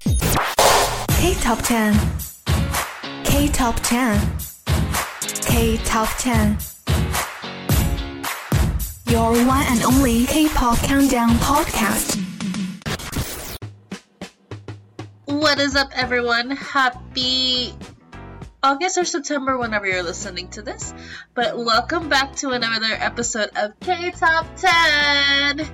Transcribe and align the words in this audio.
K 0.00 1.34
Top 1.34 1.60
10 1.62 1.94
K 3.24 3.48
Top 3.48 3.76
10 3.82 4.36
K 5.42 5.76
Top 5.84 6.08
10 6.18 6.58
Your 9.06 9.32
one 9.44 9.64
and 9.66 9.82
only 9.82 10.24
K-pop 10.26 10.78
countdown 10.78 11.30
podcast. 11.30 12.16
What 15.24 15.58
is 15.58 15.74
up, 15.74 15.90
everyone? 15.94 16.50
Happy 16.50 17.72
August 18.62 18.98
or 18.98 19.04
September, 19.04 19.58
whenever 19.58 19.86
you're 19.86 20.02
listening 20.02 20.48
to 20.50 20.62
this. 20.62 20.94
But 21.34 21.56
welcome 21.56 22.08
back 22.08 22.36
to 22.36 22.50
another 22.50 22.92
episode 22.92 23.50
of 23.56 23.80
K 23.80 24.12
Top 24.12 24.46
10. 24.56 25.68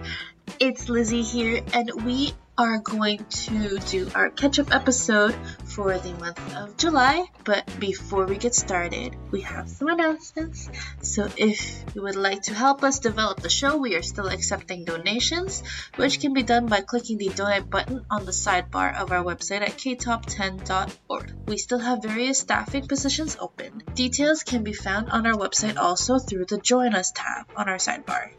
It's 0.60 0.88
Lizzie 0.88 1.22
here, 1.22 1.62
and 1.74 1.90
we 2.04 2.32
are 2.58 2.78
going 2.78 3.24
to 3.28 3.78
do 3.78 4.10
our 4.14 4.30
catch 4.30 4.58
up 4.58 4.74
episode 4.74 5.34
for 5.64 5.98
the 5.98 6.12
month 6.14 6.56
of 6.56 6.76
July. 6.76 7.26
But 7.44 7.68
before 7.78 8.24
we 8.24 8.38
get 8.38 8.54
started, 8.54 9.14
we 9.30 9.42
have 9.42 9.68
some 9.68 9.88
announcements. 9.88 10.68
So, 11.02 11.28
if 11.36 11.84
you 11.94 12.02
would 12.02 12.16
like 12.16 12.42
to 12.42 12.54
help 12.54 12.82
us 12.82 12.98
develop 12.98 13.40
the 13.40 13.50
show, 13.50 13.76
we 13.76 13.94
are 13.94 14.02
still 14.02 14.28
accepting 14.28 14.84
donations, 14.84 15.62
which 15.96 16.20
can 16.20 16.32
be 16.32 16.42
done 16.42 16.66
by 16.66 16.80
clicking 16.80 17.18
the 17.18 17.28
donate 17.28 17.68
button 17.68 18.06
on 18.10 18.24
the 18.24 18.32
sidebar 18.32 18.96
of 18.96 19.12
our 19.12 19.22
website 19.22 19.60
at 19.60 19.76
ktop10.org. 19.76 21.32
We 21.46 21.58
still 21.58 21.80
have 21.80 22.02
various 22.02 22.38
staffing 22.38 22.88
positions 22.88 23.36
open. 23.38 23.82
Details 23.94 24.42
can 24.42 24.64
be 24.64 24.72
found 24.72 25.10
on 25.10 25.26
our 25.26 25.34
website 25.34 25.76
also 25.76 26.18
through 26.18 26.46
the 26.46 26.58
Join 26.58 26.94
Us 26.94 27.12
tab 27.12 27.46
on 27.54 27.68
our 27.68 27.76
sidebar. 27.76 28.30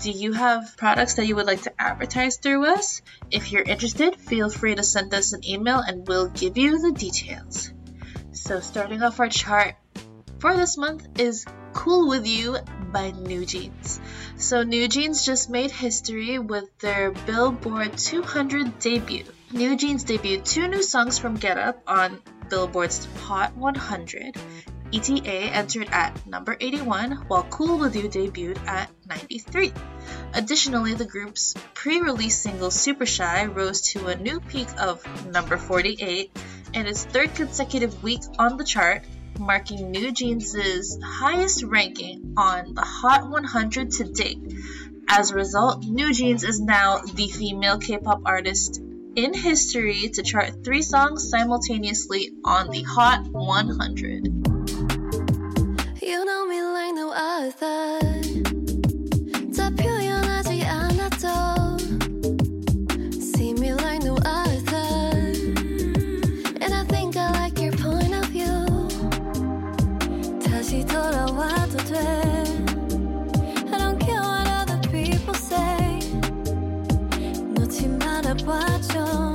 Do 0.00 0.10
you 0.10 0.32
have 0.32 0.76
products 0.76 1.14
that 1.14 1.26
you 1.26 1.36
would 1.36 1.46
like 1.46 1.62
to 1.62 1.72
advertise 1.80 2.36
through 2.36 2.66
us? 2.66 3.00
If 3.30 3.52
you're 3.52 3.62
interested, 3.62 4.16
feel 4.16 4.50
free 4.50 4.74
to 4.74 4.82
send 4.82 5.14
us 5.14 5.32
an 5.32 5.48
email 5.48 5.78
and 5.78 6.06
we'll 6.06 6.28
give 6.28 6.58
you 6.58 6.80
the 6.80 6.92
details. 6.92 7.72
So, 8.32 8.60
starting 8.60 9.02
off 9.02 9.20
our 9.20 9.28
chart 9.28 9.76
for 10.40 10.54
this 10.56 10.76
month 10.76 11.20
is 11.20 11.46
Cool 11.72 12.08
With 12.08 12.26
You 12.26 12.58
by 12.92 13.12
New 13.12 13.46
Jeans. 13.46 14.00
So, 14.36 14.62
New 14.62 14.88
Jeans 14.88 15.24
just 15.24 15.48
made 15.48 15.70
history 15.70 16.38
with 16.38 16.76
their 16.80 17.12
Billboard 17.12 17.96
200 17.96 18.78
debut. 18.80 19.24
New 19.52 19.76
Jeans 19.76 20.04
debuted 20.04 20.44
two 20.44 20.68
new 20.68 20.82
songs 20.82 21.18
from 21.18 21.36
Get 21.36 21.56
Up 21.56 21.82
on 21.86 22.20
Billboard's 22.50 23.06
Hot 23.22 23.56
100. 23.56 24.36
ETA 24.92 25.54
entered 25.54 25.88
at 25.90 26.26
number 26.26 26.56
81, 26.60 27.12
while 27.28 27.44
Cool 27.44 27.78
With 27.78 27.96
You 27.96 28.08
debuted 28.08 28.64
at 28.66 28.90
93. 29.08 29.72
Additionally, 30.34 30.94
the 30.94 31.04
group's 31.04 31.54
pre-release 31.74 32.36
single 32.36 32.70
Super 32.70 33.06
Shy 33.06 33.46
rose 33.46 33.80
to 33.92 34.06
a 34.06 34.16
new 34.16 34.40
peak 34.40 34.68
of 34.78 35.04
number 35.26 35.56
48 35.56 36.30
and 36.74 36.88
its 36.88 37.04
third 37.04 37.34
consecutive 37.34 38.02
week 38.02 38.20
on 38.38 38.56
the 38.56 38.64
chart, 38.64 39.02
marking 39.38 39.90
New 39.90 40.12
Jeans' 40.12 40.98
highest 41.02 41.62
ranking 41.64 42.34
on 42.36 42.74
the 42.74 42.82
Hot 42.82 43.28
100 43.28 43.90
to 43.92 44.04
date. 44.04 44.38
As 45.08 45.30
a 45.30 45.34
result, 45.34 45.84
New 45.84 46.12
Jeans 46.12 46.44
is 46.44 46.60
now 46.60 46.98
the 46.98 47.28
female 47.28 47.78
K-pop 47.78 48.22
artist 48.24 48.80
in 49.16 49.34
history 49.34 50.08
to 50.14 50.22
chart 50.22 50.64
three 50.64 50.82
songs 50.82 51.28
simultaneously 51.30 52.32
on 52.44 52.70
the 52.70 52.82
Hot 52.82 53.26
100. 53.28 54.53
You 56.03 56.25
know 56.25 56.45
me 56.45 56.61
like 56.61 56.93
no 56.95 57.11
other. 57.11 57.99
다 59.55 59.69
표현하지 59.71 60.63
않아도 60.65 61.27
see 63.19 63.53
me 63.53 63.73
like 63.73 64.03
no 64.03 64.15
other. 64.25 65.33
And 66.61 66.73
I 66.73 66.83
think 66.85 67.17
I 67.17 67.31
like 67.31 67.59
your 67.61 67.73
point 67.77 68.13
of 68.13 68.27
view. 68.31 68.65
다시 70.43 70.85
돌아와도 70.85 71.77
돼. 71.85 71.99
I 73.71 73.77
don't 73.77 73.99
care 73.99 74.21
what 74.21 74.47
other 74.47 74.79
people 74.89 75.35
say. 75.35 75.99
놓지 77.53 77.87
말아봐줘. 77.99 79.32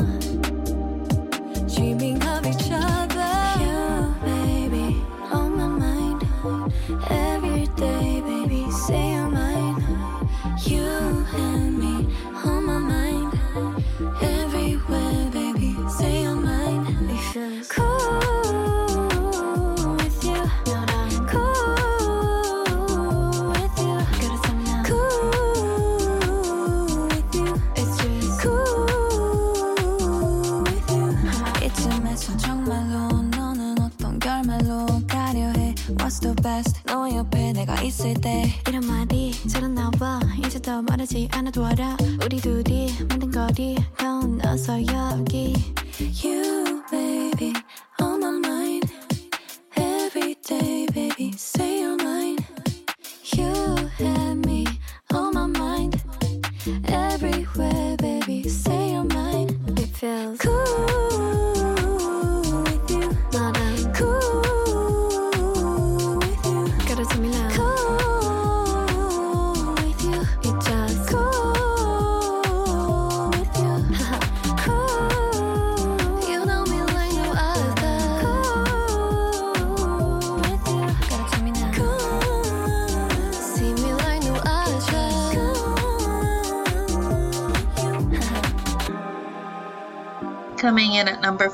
하나 41.50 41.51
더 41.51 41.66
하라. 41.66 41.99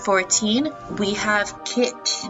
14, 0.05 0.71
we 0.99 1.15
have 1.15 1.63
Kitsch 1.65 2.29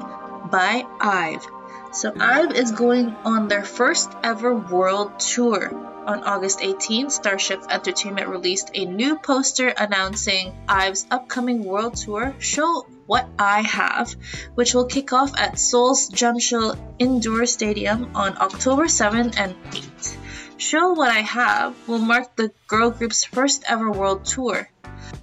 by 0.50 0.86
IVE. 1.02 1.46
So 1.92 2.14
IVE 2.18 2.54
is 2.54 2.72
going 2.72 3.14
on 3.26 3.50
their 3.50 3.66
first 3.66 4.10
ever 4.24 4.56
world 4.56 5.20
tour. 5.20 5.76
On 6.08 6.24
August 6.24 6.60
18, 6.62 7.10
Starship 7.10 7.64
Entertainment 7.70 8.30
released 8.30 8.72
a 8.74 8.86
new 8.86 9.18
poster 9.18 9.68
announcing 9.68 10.56
IVE's 10.70 11.06
upcoming 11.12 11.66
world 11.66 11.98
tour, 11.98 12.34
Show 12.40 12.88
What 13.08 13.28
I 13.38 13.64
Have, 13.64 14.16
which 14.56 14.74
will 14.74 14.86
kick 14.86 15.12
off 15.12 15.38
at 15.38 15.60
Seoul's 15.60 16.10
Jeonsil 16.10 16.78
Indoor 16.98 17.46
Stadium 17.46 18.16
on 18.16 18.38
October 18.38 18.88
7 18.88 19.34
and 19.38 19.54
8. 19.74 20.18
Show 20.56 20.94
What 20.94 21.10
I 21.10 21.20
Have 21.20 21.76
will 21.90 22.00
mark 22.00 22.38
the 22.38 22.54
girl 22.68 22.92
group's 22.92 23.26
first 23.26 23.66
ever 23.68 23.92
world 23.92 24.24
tour. 24.24 24.70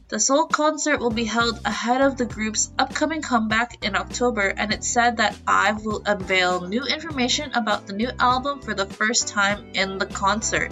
The 0.09 0.19
Seoul 0.19 0.47
concert 0.47 0.99
will 0.99 1.11
be 1.11 1.25
held 1.25 1.59
ahead 1.65 2.01
of 2.01 2.15
the 2.15 2.25
group's 2.25 2.71
upcoming 2.79 3.21
comeback 3.21 3.83
in 3.83 3.95
October, 3.95 4.47
and 4.55 4.71
it's 4.71 4.87
said 4.87 5.17
that 5.17 5.35
IVE 5.45 5.83
will 5.83 6.01
unveil 6.05 6.61
new 6.61 6.83
information 6.85 7.51
about 7.53 7.87
the 7.87 7.93
new 7.93 8.09
album 8.19 8.61
for 8.61 8.73
the 8.73 8.85
first 8.85 9.27
time 9.27 9.71
in 9.73 9.97
the 9.97 10.05
concert. 10.05 10.71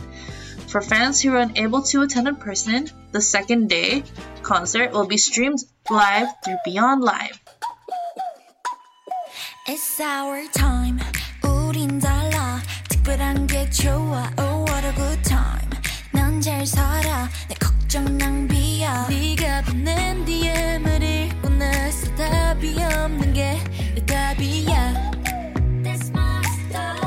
For 0.68 0.82
fans 0.82 1.22
who 1.22 1.34
are 1.34 1.40
unable 1.40 1.82
to 1.84 2.02
attend 2.02 2.28
in 2.28 2.36
person, 2.38 2.90
the 3.12 3.22
second 3.22 3.70
day 3.70 4.04
concert 4.42 4.92
will 4.92 5.06
be 5.06 5.18
streamed 5.18 5.60
live 5.90 6.30
through 6.44 6.58
Beyond 6.66 7.02
Live. 7.04 7.40
It's 9.68 10.00
our 10.00 10.48
time 10.54 11.00
우린 11.44 12.00
달라 12.00 12.62
특별한 12.90 13.48
게 13.48 13.70
좋아 13.70 14.32
Oh 14.40 14.64
what 14.70 14.86
a 14.86 14.94
good 14.96 15.22
time 15.24 15.70
난 16.14 16.40
잘 16.42 16.66
살아 16.66 17.30
내 17.48 17.56
걱정 17.91 18.19
낭비야. 18.19 19.09
네가 19.09 19.63
보낸 19.63 20.25
DM을 20.25 21.03
읽고 21.03 21.49
나서 21.49 22.15
답이 22.15 22.81
없는 22.81 23.33
게 23.33 23.59
내 23.97 24.07
답이야. 24.07 25.11
That's 25.83 26.09
my 26.11 26.41
style 26.71 27.03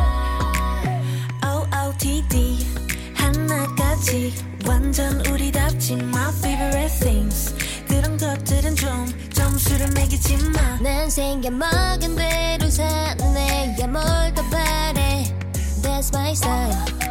OOTD 1.42 2.68
하나까지. 3.16 4.34
완전 4.68 5.26
우리답지. 5.28 5.94
My 5.94 6.34
favorite 6.40 7.00
things. 7.00 7.56
그런 7.88 8.18
것들은 8.18 8.76
좀 8.76 9.06
점수를 9.32 9.90
매기지 9.92 10.36
마난 10.50 11.10
생겨먹은 11.10 12.14
대로 12.18 12.70
사네 12.70 13.78
야뭘더 13.80 14.44
바래. 14.52 15.34
That's 15.82 16.14
my 16.14 16.32
style 16.32 17.03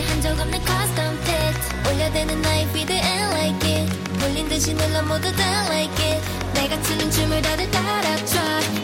한 0.00 0.20
적 0.20 0.38
없는 0.40 0.58
custom 0.64 1.16
fit 1.22 1.88
올려대는 1.88 2.42
나의 2.42 2.62
feed 2.70 2.92
and 2.92 3.34
like 3.36 3.70
it. 3.70 3.92
홀린 4.20 4.48
듯이 4.48 4.74
눌러 4.74 5.02
모두 5.02 5.30
다 5.36 5.64
like 5.66 6.04
it. 6.04 6.20
내가 6.54 6.80
추는 6.82 7.10
춤을 7.10 7.42
다들 7.42 7.70
따라춰 7.70 8.38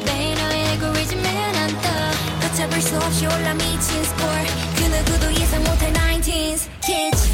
매일 0.07 0.35
너의 0.37 0.69
알고리즘에 0.69 1.53
난떠 1.53 1.89
걷잡을 2.43 2.81
수 2.81 2.97
없이 2.97 3.27
올라 3.27 3.55
미친 3.55 4.01
score 4.03 4.47
그 4.77 4.83
누구도 4.85 5.41
예상 5.41 5.63
못할 5.65 5.93
90s 5.93 6.69
kids 6.85 7.31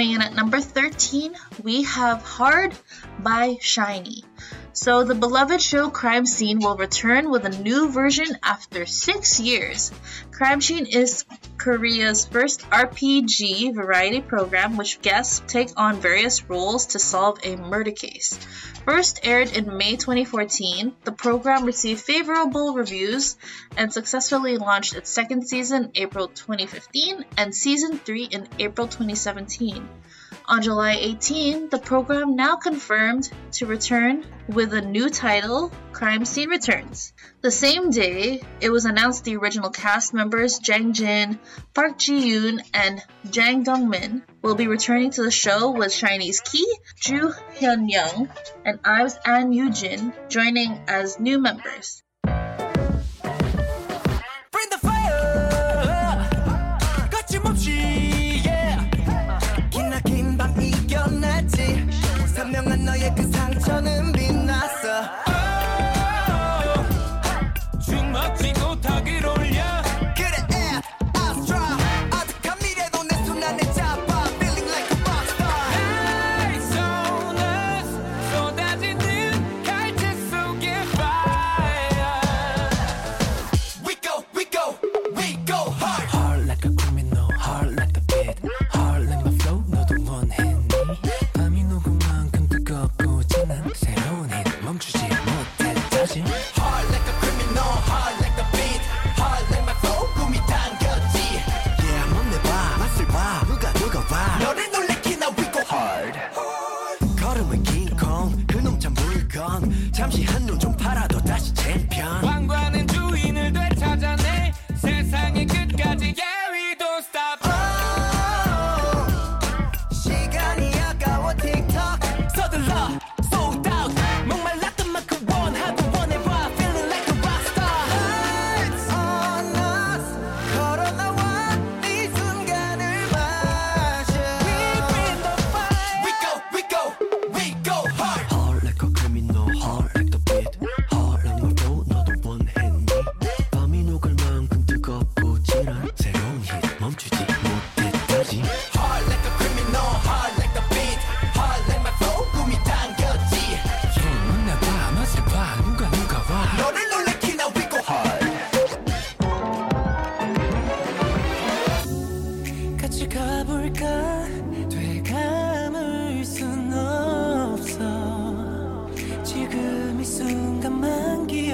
Coming 0.00 0.14
in 0.14 0.22
at 0.22 0.34
number 0.34 0.60
13, 0.60 1.34
we 1.62 1.82
have 1.82 2.22
Hard 2.22 2.74
by 3.18 3.58
SHINee. 3.60 4.24
So, 4.72 5.04
the 5.04 5.14
beloved 5.14 5.60
show 5.60 5.90
Crime 5.90 6.24
Scene 6.24 6.58
will 6.58 6.78
return 6.78 7.28
with 7.30 7.44
a 7.44 7.50
new 7.50 7.90
version 7.90 8.28
after 8.42 8.86
six 8.86 9.38
years. 9.38 9.92
Crime 10.32 10.62
Scene 10.62 10.86
is 10.86 11.26
Korea's 11.58 12.24
first 12.24 12.62
RPG 12.70 13.74
variety 13.74 14.22
program 14.22 14.78
which 14.78 15.02
guests 15.02 15.42
take 15.46 15.68
on 15.76 16.00
various 16.00 16.48
roles 16.48 16.86
to 16.86 16.98
solve 16.98 17.38
a 17.44 17.56
murder 17.56 17.90
case. 17.90 18.38
First 18.92 19.20
aired 19.22 19.56
in 19.56 19.76
May 19.76 19.94
2014, 19.94 20.96
the 21.04 21.12
program 21.12 21.64
received 21.64 22.00
favorable 22.00 22.74
reviews 22.74 23.36
and 23.76 23.92
successfully 23.92 24.58
launched 24.58 24.96
its 24.96 25.08
second 25.08 25.46
season 25.46 25.92
April 25.94 26.26
2015 26.26 27.24
and 27.38 27.54
season 27.54 27.98
3 27.98 28.24
in 28.24 28.48
April 28.58 28.88
2017. 28.88 29.88
On 30.50 30.60
July 30.60 30.96
18, 30.98 31.68
the 31.68 31.78
program 31.78 32.34
now 32.34 32.56
confirmed 32.56 33.30
to 33.52 33.66
return 33.66 34.26
with 34.48 34.74
a 34.74 34.80
new 34.80 35.08
title, 35.08 35.70
Crime 35.92 36.24
Scene 36.24 36.48
Returns. 36.48 37.12
The 37.40 37.52
same 37.52 37.90
day, 37.90 38.42
it 38.60 38.70
was 38.70 38.84
announced 38.84 39.22
the 39.22 39.36
original 39.36 39.70
cast 39.70 40.12
members 40.12 40.58
Jang 40.58 40.92
Jin, 40.92 41.38
Park 41.72 41.98
Ji 41.98 42.32
Yoon, 42.32 42.68
and 42.74 43.00
Jang 43.30 43.62
Dong 43.62 43.88
Min 43.88 44.24
will 44.42 44.56
be 44.56 44.66
returning 44.66 45.12
to 45.12 45.22
the 45.22 45.30
show 45.30 45.70
with 45.70 45.94
Chinese 45.94 46.40
Ki, 46.40 46.66
Ju 46.96 47.32
Hyun 47.54 47.88
Young, 47.88 48.28
and 48.64 48.80
IVE's 48.84 49.20
An 49.24 49.52
Yoo 49.52 49.70
Jin 49.70 50.12
joining 50.28 50.82
as 50.88 51.20
new 51.20 51.38
members. 51.38 52.02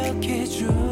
기억해줘. 0.06 0.85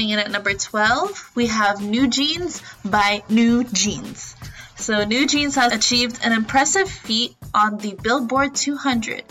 Coming 0.00 0.14
in 0.14 0.18
at 0.18 0.30
number 0.30 0.54
12, 0.54 1.32
we 1.34 1.48
have 1.48 1.82
New 1.82 2.08
Jeans 2.08 2.62
by 2.82 3.22
New 3.28 3.64
Jeans. 3.64 4.34
So, 4.76 5.04
New 5.04 5.26
Jeans 5.26 5.56
has 5.56 5.74
achieved 5.74 6.20
an 6.24 6.32
impressive 6.32 6.88
feat 6.88 7.36
on 7.52 7.76
the 7.76 7.92
Billboard 8.02 8.54
200. 8.54 9.24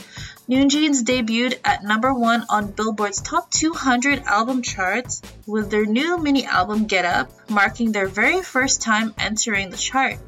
New 0.47 0.67
Jeans 0.67 1.03
debuted 1.03 1.57
at 1.65 1.83
number 1.83 2.13
one 2.13 2.45
on 2.51 2.69
Billboard's 2.69 3.19
top 3.19 3.49
200 3.49 4.21
album 4.27 4.61
charts 4.61 5.23
with 5.47 5.71
their 5.71 5.87
new 5.87 6.19
mini 6.19 6.45
album 6.45 6.85
Get 6.85 7.03
Up, 7.03 7.31
marking 7.49 7.91
their 7.91 8.07
very 8.07 8.43
first 8.43 8.83
time 8.83 9.15
entering 9.17 9.71
the 9.71 9.77
chart. 9.77 10.19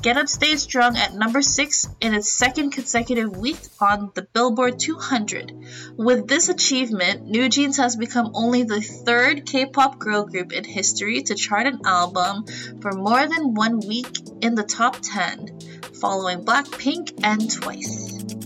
Get 0.00 0.16
Up 0.16 0.28
stayed 0.28 0.60
strong 0.60 0.96
at 0.96 1.14
number 1.14 1.42
6 1.42 1.88
in 2.00 2.14
its 2.14 2.30
second 2.30 2.70
consecutive 2.70 3.36
week 3.36 3.58
on 3.80 4.12
the 4.14 4.22
Billboard 4.22 4.78
200. 4.78 5.52
With 5.96 6.28
this 6.28 6.48
achievement, 6.48 7.26
New 7.26 7.48
Jeans 7.48 7.78
has 7.78 7.96
become 7.96 8.30
only 8.34 8.62
the 8.62 8.80
third 8.80 9.44
K 9.44 9.66
pop 9.66 9.98
girl 9.98 10.24
group 10.24 10.52
in 10.52 10.62
history 10.62 11.22
to 11.22 11.34
chart 11.34 11.66
an 11.66 11.80
album 11.84 12.44
for 12.80 12.92
more 12.92 13.26
than 13.26 13.54
one 13.54 13.80
week 13.80 14.20
in 14.40 14.54
the 14.54 14.62
top 14.62 14.98
10, 15.02 15.58
following 16.00 16.44
Blackpink 16.44 17.18
and 17.24 17.50
Twice. 17.50 18.37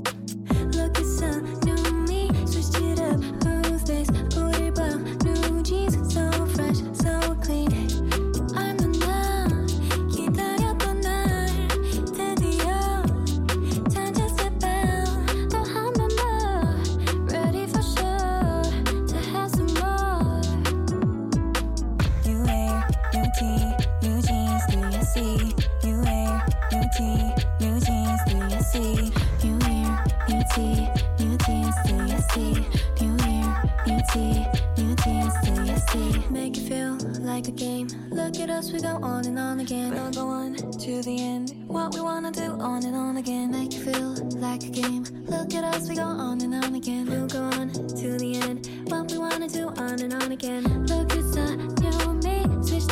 new 34.17 34.95
teens 34.97 35.33
till 35.45 35.67
you 35.67 35.77
see. 35.91 36.29
Make 36.31 36.57
it 36.59 36.69
feel 36.69 36.97
like 37.21 37.49
a 37.49 37.53
game. 37.53 37.89
Look 38.11 38.39
at 38.39 38.51
us, 38.51 38.71
we 38.73 38.81
go 38.81 38.99
on 39.03 39.27
and 39.27 39.39
on 39.39 39.61
again. 39.61 39.93
We'll 39.95 40.11
go 40.11 40.27
on 40.29 40.55
to 40.55 41.03
the 41.03 41.17
end. 41.21 41.55
What 41.67 41.95
we 41.95 42.01
wanna 42.01 42.31
do 42.31 42.53
on 42.61 42.85
and 42.85 42.95
on 42.95 43.17
again. 43.17 43.51
Make 43.51 43.75
it 43.75 43.81
feel 43.81 44.15
like 44.39 44.65
a 44.65 44.71
game. 44.71 45.05
Look 45.27 45.55
at 45.55 45.65
us, 45.65 45.89
we 45.89 45.97
go 45.97 46.03
on 46.03 46.41
and 46.43 46.55
on 46.55 46.75
again. 46.75 47.07
We'll 47.07 47.27
go 47.27 47.43
on 47.43 47.73
to 47.73 48.19
the 48.19 48.37
end. 48.37 48.69
What 48.91 49.11
we 49.11 49.19
wanna 49.19 49.49
do 49.49 49.69
on 49.69 50.01
and 50.01 50.13
on 50.13 50.33
again. 50.33 50.87
Look, 50.87 51.13
it's 51.15 51.37
a 51.37 51.57
new 51.57 52.15
me. 52.15 52.67
Switch 52.67 52.87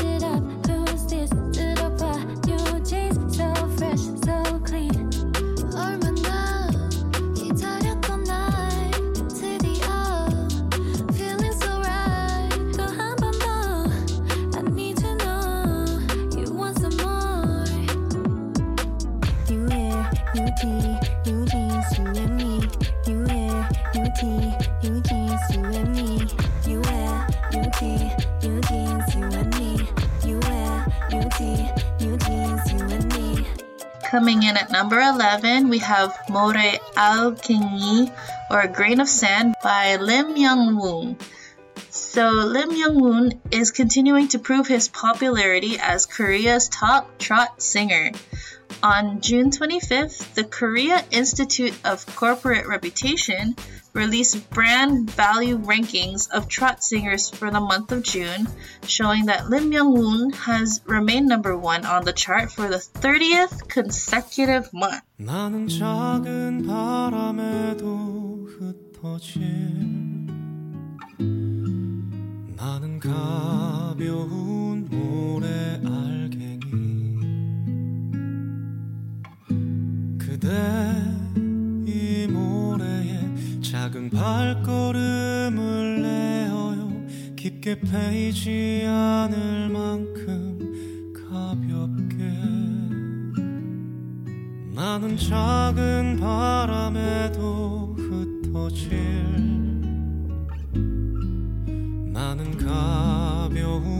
Coming 34.11 34.43
in 34.43 34.57
at 34.57 34.73
number 34.73 34.99
11, 34.99 35.69
we 35.69 35.79
have 35.79 36.29
More 36.29 36.57
Al 36.97 37.37
or 38.51 38.67
Grain 38.67 39.01
of 39.01 39.09
Sand, 39.09 39.55
by 39.63 39.99
Lim 39.99 40.37
Young 40.37 40.75
Woong. 40.75 41.17
So, 41.91 42.29
Lim 42.29 42.73
Young 42.73 43.01
Woong 43.01 43.39
is 43.53 43.71
continuing 43.71 44.27
to 44.29 44.41
prove 44.41 44.67
his 44.67 44.89
popularity 44.89 45.79
as 45.79 46.07
Korea's 46.07 46.69
top 46.69 47.19
trot 47.19 47.63
singer. 47.63 48.11
On 48.83 49.21
June 49.21 49.51
25th, 49.53 50.35
the 50.35 50.43
Korea 50.43 51.05
Institute 51.13 51.75
of 51.85 52.05
Corporate 52.17 52.67
Reputation 52.67 53.55
released 53.93 54.51
brand 54.51 55.11
value 55.11 55.59
rankings 55.59 56.31
of 56.31 56.49
trot 56.49 56.83
singers 56.83 57.29
for 57.29 57.51
the 57.51 57.61
month 57.61 57.93
of 57.93 58.03
June, 58.03 58.49
showing 58.87 59.27
that 59.27 59.49
Lim 59.49 59.73
Young-woong 59.73 60.35
has 60.35 60.81
remained 60.87 61.27
number 61.27 61.57
one 61.57 61.85
on 61.85 62.05
the 62.05 62.13
chart 62.13 62.51
for 62.51 62.69
the 62.69 62.77
30th 62.77 63.69
consecutive 63.69 64.73
month. 64.73 65.03
발걸음을 84.13 86.03
내어요. 86.03 87.07
깊게 87.37 87.81
패이지 87.81 88.85
않을 88.87 89.69
만큼 89.71 90.59
가볍게. 91.31 92.25
나는 94.75 95.17
작은 95.17 96.19
바람에도 96.19 97.97
흩어질. 97.99 98.91
나는 102.13 102.57
가벼운 102.57 104.00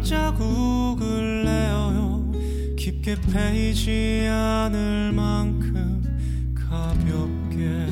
발자국을 0.00 1.44
내어요? 1.44 2.32
깊게 2.76 3.16
패이지 3.32 4.26
않을 4.30 5.12
만큼 5.12 6.02
가볍게 6.54 7.86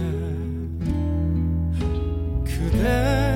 그대 2.44 3.27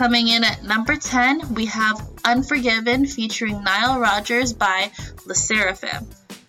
Coming 0.00 0.28
in 0.28 0.44
at 0.44 0.64
number 0.64 0.96
10, 0.96 1.52
we 1.52 1.66
have 1.66 2.00
Unforgiven 2.24 3.04
featuring 3.04 3.62
Nile 3.62 4.00
Rodgers 4.00 4.54
by 4.54 4.90
LE 5.26 5.34
SSERAFIM. 5.34 6.06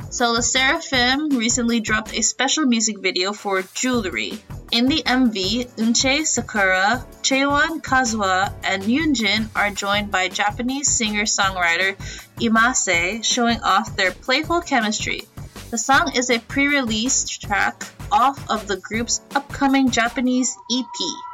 So, 0.10 0.32
LE 0.32 0.40
SSERAFIM 0.40 1.38
recently 1.38 1.82
dropped 1.82 2.14
a 2.14 2.22
special 2.22 2.66
music 2.66 3.00
video 3.00 3.34
for 3.34 3.62
Jewelry. 3.74 4.42
In 4.72 4.88
the 4.88 5.04
MV, 5.06 5.76
Eunchae 5.76 6.26
Sakura, 6.26 7.06
Chaewon 7.24 7.82
Kazuha, 7.82 8.54
and 8.64 8.84
Yunjin 8.84 9.50
are 9.54 9.70
joined 9.70 10.12
by 10.12 10.30
Japanese 10.30 10.88
singer-songwriter 10.90 11.98
Imase, 12.40 13.22
showing 13.22 13.60
off 13.64 13.98
their 13.98 14.14
playful 14.14 14.62
chemistry. 14.62 15.24
The 15.72 15.78
song 15.78 16.14
is 16.16 16.30
a 16.30 16.40
pre-release 16.40 17.28
track 17.28 17.84
off 18.14 18.50
of 18.50 18.68
the 18.68 18.78
group's 18.78 19.20
upcoming 19.36 19.92
Japanese 19.92 20.56
EP. 20.72 21.31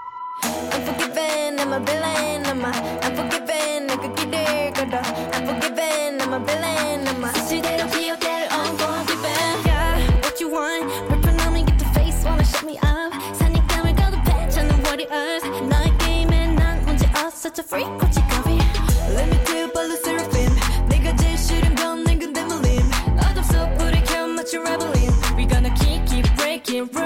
Unforgiven, 0.75 1.61
I'm 1.61 1.73
a 1.73 1.81
villain, 1.81 2.45
I'm 2.47 2.65
a 2.65 2.73
unforgiven, 3.05 3.87
내가 3.87 4.15
기댈 4.15 4.73
거다. 4.73 5.03
Unforgiven, 5.37 6.21
I'm 6.21 6.33
a 6.35 6.39
villain, 6.45 7.07
I'm 7.07 7.25
a 7.25 7.33
수시대로 7.35 7.89
기억대로 7.89 8.49
unforgiven. 8.53 9.67
Yeah, 9.67 10.01
what 10.23 10.41
you 10.41 10.49
want? 10.51 10.91
Ripping 11.11 11.41
on 11.47 11.53
me, 11.55 11.65
get 11.65 11.79
the 11.79 11.87
face, 11.95 12.25
wanna 12.25 12.45
shut 12.45 12.65
me 12.65 12.77
up. 12.83 13.13
사냥감을 13.35 13.95
가도 13.95 14.17
배치는 14.25 14.85
warriors. 14.85 15.45
너의 15.69 15.97
게임에 15.99 16.49
난 16.55 16.83
문제 16.85 17.07
없어, 17.09 17.49
such 17.49 17.61
a 17.61 17.65
freak, 17.65 17.91
꽃이 17.99 18.19
커피. 18.29 18.59
Let 19.15 19.29
me 19.29 19.39
tell 19.45 19.59
you 19.59 19.71
about 19.71 19.89
the 19.89 19.97
seraphim. 19.97 20.53
내가 20.89 21.15
제일 21.17 21.39
싫은 21.39 21.75
변는 21.75 22.19
근데 22.19 22.43
물림. 22.45 22.81
어둠속 23.19 23.77
불을 23.79 24.03
켜 24.05 24.27
마치 24.27 24.57
rebelling. 24.59 25.13
We 25.37 25.47
gonna 25.47 25.73
keep, 25.75 26.05
keep 26.07 26.27
breaking 26.37 26.89
rules, 26.93 27.06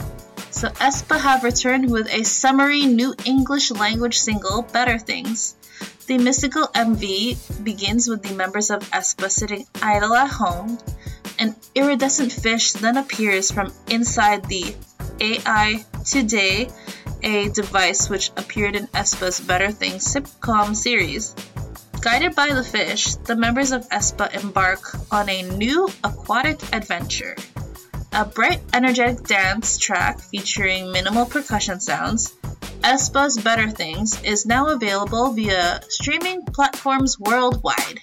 so 0.61 0.69
aespa 0.77 1.19
have 1.19 1.43
returned 1.43 1.89
with 1.89 2.07
a 2.13 2.21
summary 2.21 2.85
new 2.85 3.15
English 3.25 3.71
language 3.71 4.19
single, 4.19 4.61
Better 4.61 4.99
Things. 4.99 5.55
The 6.05 6.19
mystical 6.19 6.67
MV 6.67 7.63
begins 7.63 8.07
with 8.07 8.21
the 8.21 8.35
members 8.35 8.69
of 8.69 8.87
aespa 8.91 9.31
sitting 9.31 9.65
idle 9.81 10.13
at 10.13 10.29
home. 10.29 10.77
An 11.39 11.55
iridescent 11.73 12.31
fish 12.31 12.73
then 12.73 12.97
appears 12.97 13.49
from 13.49 13.73
inside 13.89 14.45
the 14.45 14.75
AI 15.19 15.83
Today, 16.05 16.69
a 17.23 17.49
device 17.49 18.07
which 18.07 18.29
appeared 18.37 18.75
in 18.75 18.85
aespa's 18.93 19.39
Better 19.39 19.71
Things 19.71 20.05
sitcom 20.05 20.75
series. 20.75 21.33
Guided 22.01 22.35
by 22.35 22.53
the 22.53 22.63
fish, 22.63 23.15
the 23.25 23.35
members 23.35 23.71
of 23.71 23.89
aespa 23.89 24.29
embark 24.43 24.81
on 25.11 25.27
a 25.27 25.41
new 25.41 25.89
aquatic 26.03 26.61
adventure 26.71 27.35
a 28.13 28.25
bright, 28.25 28.59
energetic 28.73 29.25
dance 29.25 29.77
track 29.77 30.19
featuring 30.19 30.91
minimal 30.91 31.25
percussion 31.25 31.79
sounds, 31.79 32.33
aespa's 32.83 33.37
Better 33.37 33.69
Things 33.69 34.21
is 34.23 34.45
now 34.45 34.67
available 34.67 35.31
via 35.33 35.81
streaming 35.87 36.43
platforms 36.45 37.19
worldwide. 37.19 37.99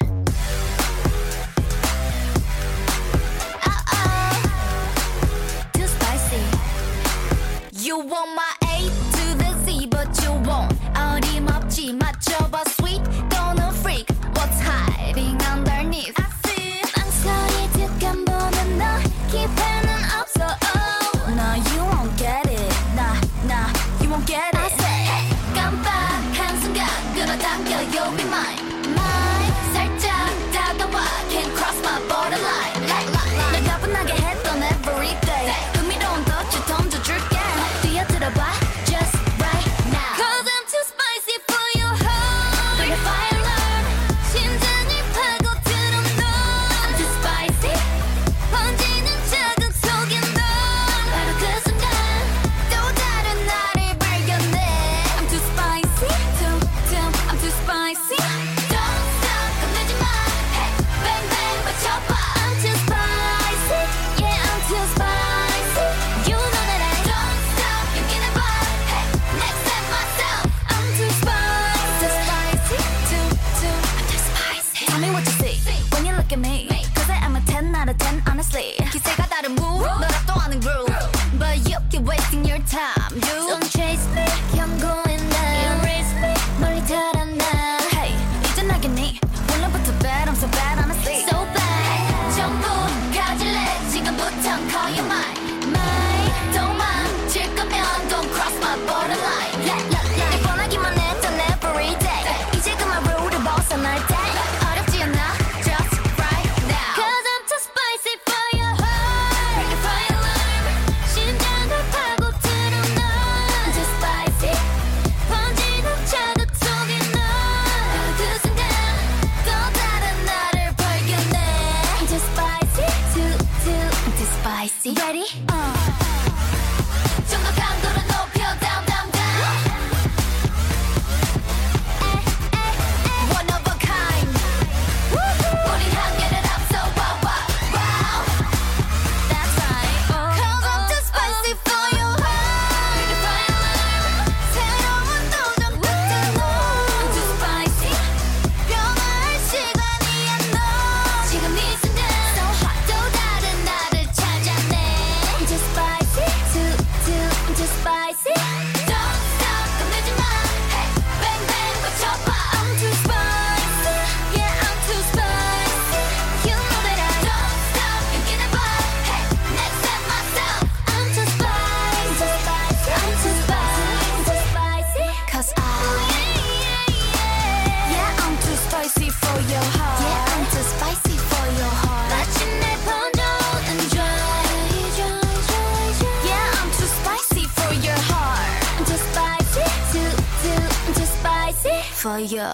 For 192.09 192.18
you. 192.18 192.49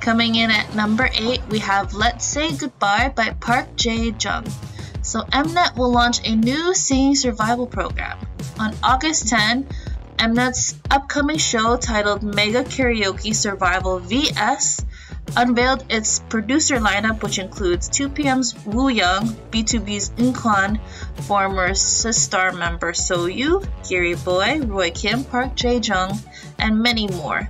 Coming 0.00 0.34
in 0.34 0.50
at 0.50 0.74
number 0.74 1.08
8, 1.14 1.40
we 1.50 1.60
have 1.60 1.94
Let's 1.94 2.24
Say 2.24 2.50
Goodbye 2.50 3.12
by 3.14 3.30
Parc 3.38 3.76
Jae 3.76 4.10
Jung. 4.18 4.44
So 5.02 5.20
Mnet 5.30 5.76
will 5.76 5.92
launch 5.92 6.18
a 6.26 6.34
new 6.34 6.74
singing 6.74 7.14
survival 7.14 7.68
program. 7.68 8.18
On 8.58 8.74
August 8.82 9.28
10, 9.28 9.68
Mnet's 10.18 10.74
upcoming 10.90 11.38
show 11.38 11.76
titled 11.76 12.24
Mega 12.24 12.64
Karaoke 12.64 13.32
Survival 13.36 14.00
VS 14.00 14.84
unveiled 15.36 15.84
its 15.88 16.18
producer 16.18 16.78
lineup, 16.78 17.22
which 17.22 17.38
includes 17.38 17.88
2PM's 17.88 18.66
Woo 18.66 18.88
Young, 18.88 19.28
BTOB's 19.52 20.10
Eunkwang, 20.18 20.80
former 21.22 21.68
Sistar 21.70 22.58
member 22.58 22.94
Soyu, 22.94 23.64
Giri 23.88 24.16
Boy, 24.16 24.58
Roy 24.62 24.90
Kim, 24.90 25.22
Parc 25.22 25.54
Jae 25.54 25.78
Jung, 25.78 26.18
and 26.58 26.82
many 26.82 27.06
more. 27.06 27.48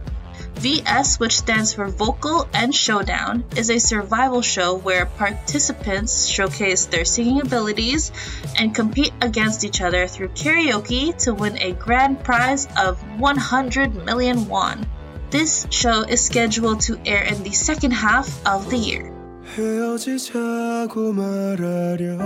VS, 0.59 1.19
which 1.19 1.37
stands 1.37 1.73
for 1.73 1.87
Vocal 1.87 2.47
and 2.53 2.73
Showdown, 2.73 3.43
is 3.55 3.69
a 3.69 3.79
survival 3.79 4.41
show 4.41 4.75
where 4.75 5.05
participants 5.05 6.27
showcase 6.27 6.85
their 6.85 7.05
singing 7.05 7.41
abilities 7.41 8.11
and 8.57 8.73
compete 8.73 9.13
against 9.21 9.63
each 9.63 9.81
other 9.81 10.07
through 10.07 10.29
karaoke 10.29 11.15
to 11.23 11.33
win 11.33 11.57
a 11.61 11.73
grand 11.73 12.23
prize 12.23 12.67
of 12.77 12.97
100 13.19 14.05
million 14.05 14.47
won. 14.47 14.85
This 15.29 15.67
show 15.69 16.01
is 16.01 16.21
scheduled 16.23 16.81
to 16.81 16.99
air 17.05 17.23
in 17.23 17.43
the 17.43 17.51
second 17.51 17.91
half 17.91 18.29
of 18.47 18.69
the 18.69 18.77
year. 18.77 19.11
헤어지자고 19.55 21.13
말하려 21.13 22.17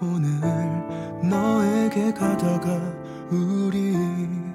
오늘 0.00 0.40
너에게 1.22 2.12
가다가 2.12 2.80
우리 3.30 4.47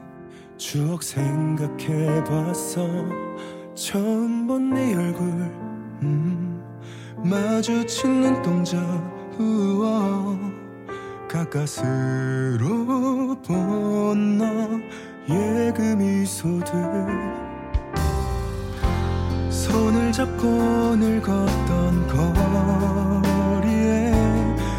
추억 0.64 1.03
생각해봤어 1.03 2.88
처음 3.74 4.46
본 4.46 4.72
네 4.72 4.94
얼굴 4.94 5.27
음, 6.00 6.62
마주친 7.18 8.22
눈동자 8.22 8.79
우와 9.38 10.38
가까스로 11.29 12.66
본 13.46 14.38
너의 14.38 15.74
그 15.74 15.83
미소들 15.83 16.72
손을 19.50 20.12
잡고 20.12 20.96
늘 20.96 21.20
걷던 21.20 22.07
거리에 23.61 24.14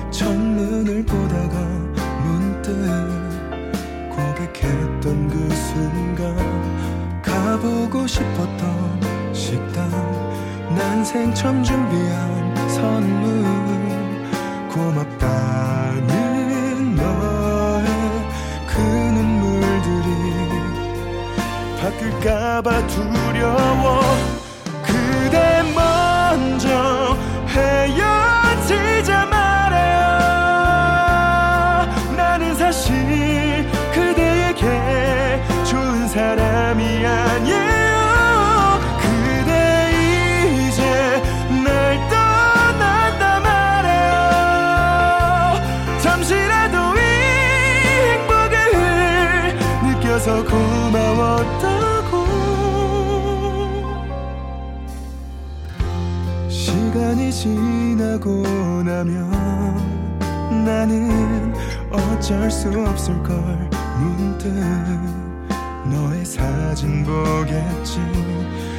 첫눈을 0.09 1.05
보다가 1.05 1.64
가보고 7.65 8.05
싶었던 8.05 9.33
식당. 9.33 9.89
난 10.77 11.03
생 11.03 11.33
처음 11.33 11.63
준비한 11.63 12.69
선물. 12.69 13.43
고맙다는 14.69 16.05
너의 16.95 17.87
그 18.67 18.79
눈물들이 18.81 20.09
바뀔까봐 21.81 22.87
두려워. 22.87 24.01
그대 24.83 25.63
먼 25.73 25.94
나면 59.05 60.65
나는 60.65 61.53
어쩔 61.91 62.49
수 62.49 62.69
없을 62.69 63.21
걸. 63.23 63.37
문득 63.99 64.49
너의 65.85 66.25
사진 66.25 67.03
보겠지. 67.05 67.99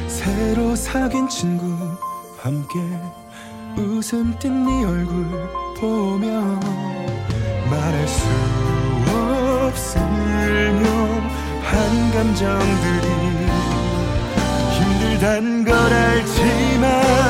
새로 0.07 0.75
사귄 0.75 1.27
친구 1.29 1.65
함께 2.39 2.79
웃음 3.77 4.37
띤 4.39 4.65
네 4.65 4.85
얼굴 4.85 5.25
보며 5.79 6.29
말할 7.69 8.07
수 8.07 8.27
없으며 9.09 10.89
한 11.63 12.11
감정들이 12.11 13.07
힘들단 14.71 15.63
걸 15.63 15.75
알지만 15.75 17.26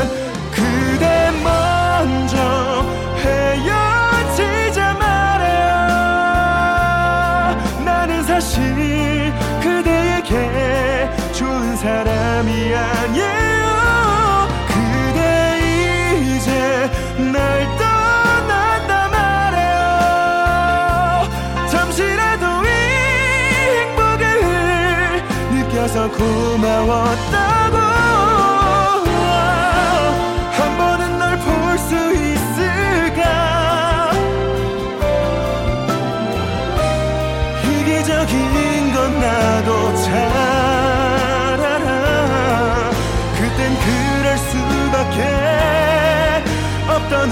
고마웠다고. 26.17 27.77
한 30.57 30.77
번은 30.77 31.19
널 31.19 31.37
볼 31.39 31.77
수 31.77 31.95
있을까? 32.13 33.21
이기적인 37.63 38.93
건 38.93 39.19
나도 39.19 39.95
잘 40.03 40.13
알아. 41.61 42.91
그땐 43.37 43.59
그럴 43.85 44.37
수밖에 44.37 45.17
없던 46.89 47.29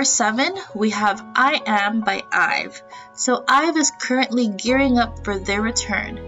number 0.00 0.06
7, 0.06 0.54
we 0.74 0.88
have 0.88 1.22
I 1.34 1.60
Am 1.66 2.00
by 2.00 2.22
IVE. 2.32 2.82
So 3.12 3.44
IVE 3.46 3.76
is 3.76 3.92
currently 4.00 4.48
gearing 4.48 4.96
up 4.96 5.26
for 5.26 5.38
their 5.38 5.60
return. 5.60 6.18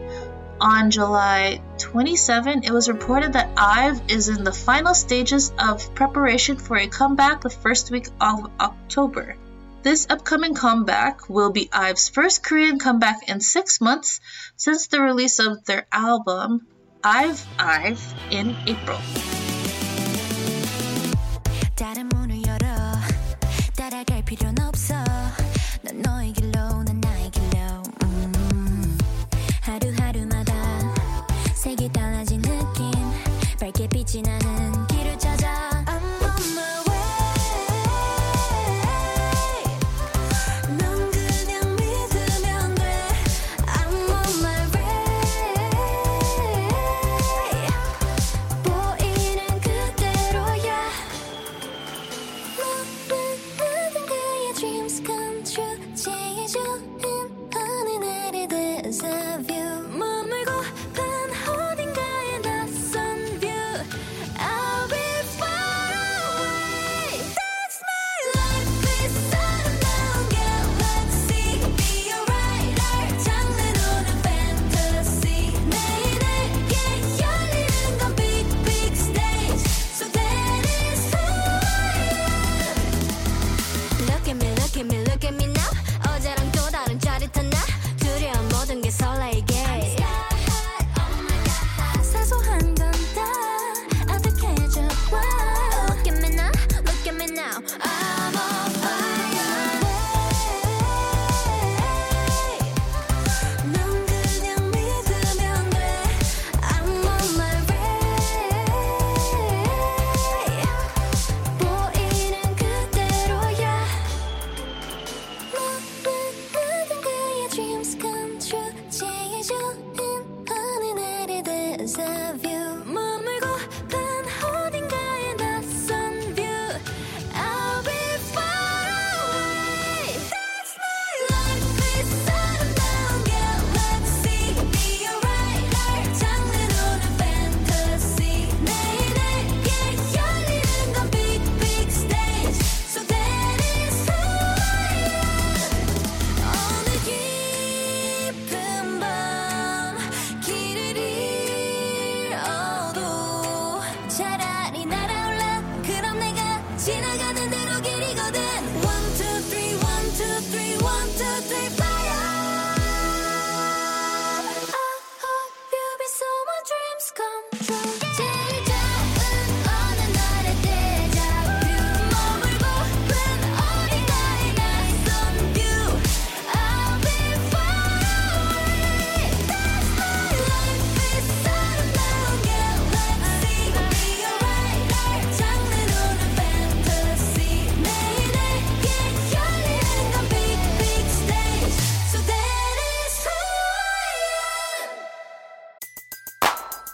On 0.60 0.90
July 0.90 1.62
27, 1.78 2.64
it 2.64 2.70
was 2.70 2.90
reported 2.90 3.32
that 3.32 3.48
IVE 3.56 4.02
is 4.08 4.28
in 4.28 4.44
the 4.44 4.52
final 4.52 4.92
stages 4.92 5.54
of 5.58 5.94
preparation 5.94 6.58
for 6.58 6.76
a 6.76 6.86
comeback 6.86 7.40
the 7.40 7.48
first 7.48 7.90
week 7.90 8.08
of 8.20 8.50
October. 8.60 9.36
This 9.82 10.06
upcoming 10.10 10.54
comeback 10.54 11.30
will 11.30 11.50
be 11.50 11.70
IVE's 11.72 12.10
first 12.10 12.44
Korean 12.44 12.78
comeback 12.78 13.26
in 13.26 13.40
six 13.40 13.80
months 13.80 14.20
since 14.56 14.88
the 14.88 15.00
release 15.00 15.38
of 15.38 15.64
their 15.64 15.86
album 15.90 16.66
IVE 17.02 17.46
IVE 17.58 18.14
in 18.30 18.54
April. 18.66 19.41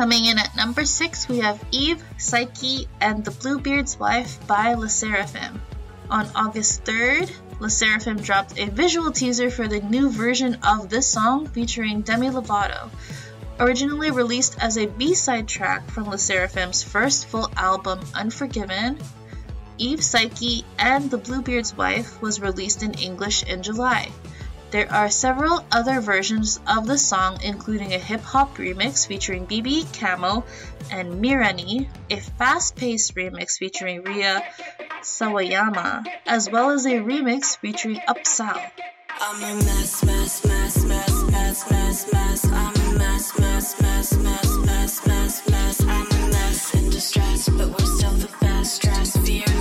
Coming 0.00 0.24
in 0.24 0.38
at 0.38 0.56
number 0.56 0.86
six, 0.86 1.28
we 1.28 1.40
have 1.40 1.62
Eve, 1.72 2.02
Psyche, 2.16 2.88
and 3.02 3.22
the 3.22 3.32
Bluebeard's 3.32 3.98
Wife 3.98 4.38
by 4.46 4.72
LE 4.72 4.88
SSERAFIM. 4.88 5.60
On 6.08 6.26
August 6.34 6.84
3rd, 6.84 7.30
LE 7.60 7.68
SSERAFIM 7.68 8.24
dropped 8.24 8.58
a 8.58 8.70
visual 8.70 9.12
teaser 9.12 9.50
for 9.50 9.68
the 9.68 9.80
new 9.80 10.08
version 10.08 10.56
of 10.62 10.88
this 10.88 11.06
song 11.06 11.48
featuring 11.48 12.00
Demi 12.00 12.30
Lovato. 12.30 12.88
Originally 13.58 14.10
released 14.10 14.56
as 14.58 14.78
a 14.78 14.86
B 14.86 15.12
side 15.12 15.46
track 15.46 15.90
from 15.90 16.06
LE 16.06 16.16
SSERAFIM's 16.16 16.82
first 16.82 17.26
full 17.26 17.50
album, 17.54 18.00
Unforgiven, 18.14 18.96
Eve 19.76 20.02
Psyche 20.02 20.64
and 20.78 21.10
The 21.10 21.18
Bluebeard's 21.18 21.76
Wife 21.76 22.22
was 22.22 22.40
released 22.40 22.82
in 22.82 22.94
English 22.94 23.42
in 23.42 23.62
July. 23.62 24.08
There 24.70 24.92
are 24.92 25.10
several 25.10 25.64
other 25.72 26.00
versions 26.00 26.60
of 26.66 26.86
the 26.86 26.96
song, 26.96 27.40
including 27.42 27.92
a 27.92 27.98
hip 27.98 28.20
hop 28.20 28.56
remix 28.56 29.06
featuring 29.06 29.46
BB, 29.46 29.98
Camo, 29.98 30.44
and 30.92 31.22
Mirani, 31.22 31.88
a 32.08 32.20
fast 32.20 32.76
paced 32.76 33.16
remix 33.16 33.58
featuring 33.58 34.04
Rina 34.04 34.42
Sawayama, 35.02 36.06
as 36.24 36.48
well 36.48 36.70
as 36.70 36.86
a 36.86 37.00
remix 37.00 37.58
featuring 37.58 38.00
UPSAHL. 38.08 38.70
I'm 39.20 39.42
a 39.42 39.54
mess, 39.64 40.04
mess, 40.04 40.44
mess, 40.44 40.84
mess, 40.84 41.30
mess, 41.30 41.70
mess, 41.70 42.12
mess. 42.12 42.44
Mess, 42.44 43.38
mess, 43.38 43.80
mess, 43.80 44.16
mess, 44.16 44.16
mess, 44.18 45.06
mess, 45.06 45.48
mess. 45.48 45.80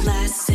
Mess. 0.05 0.48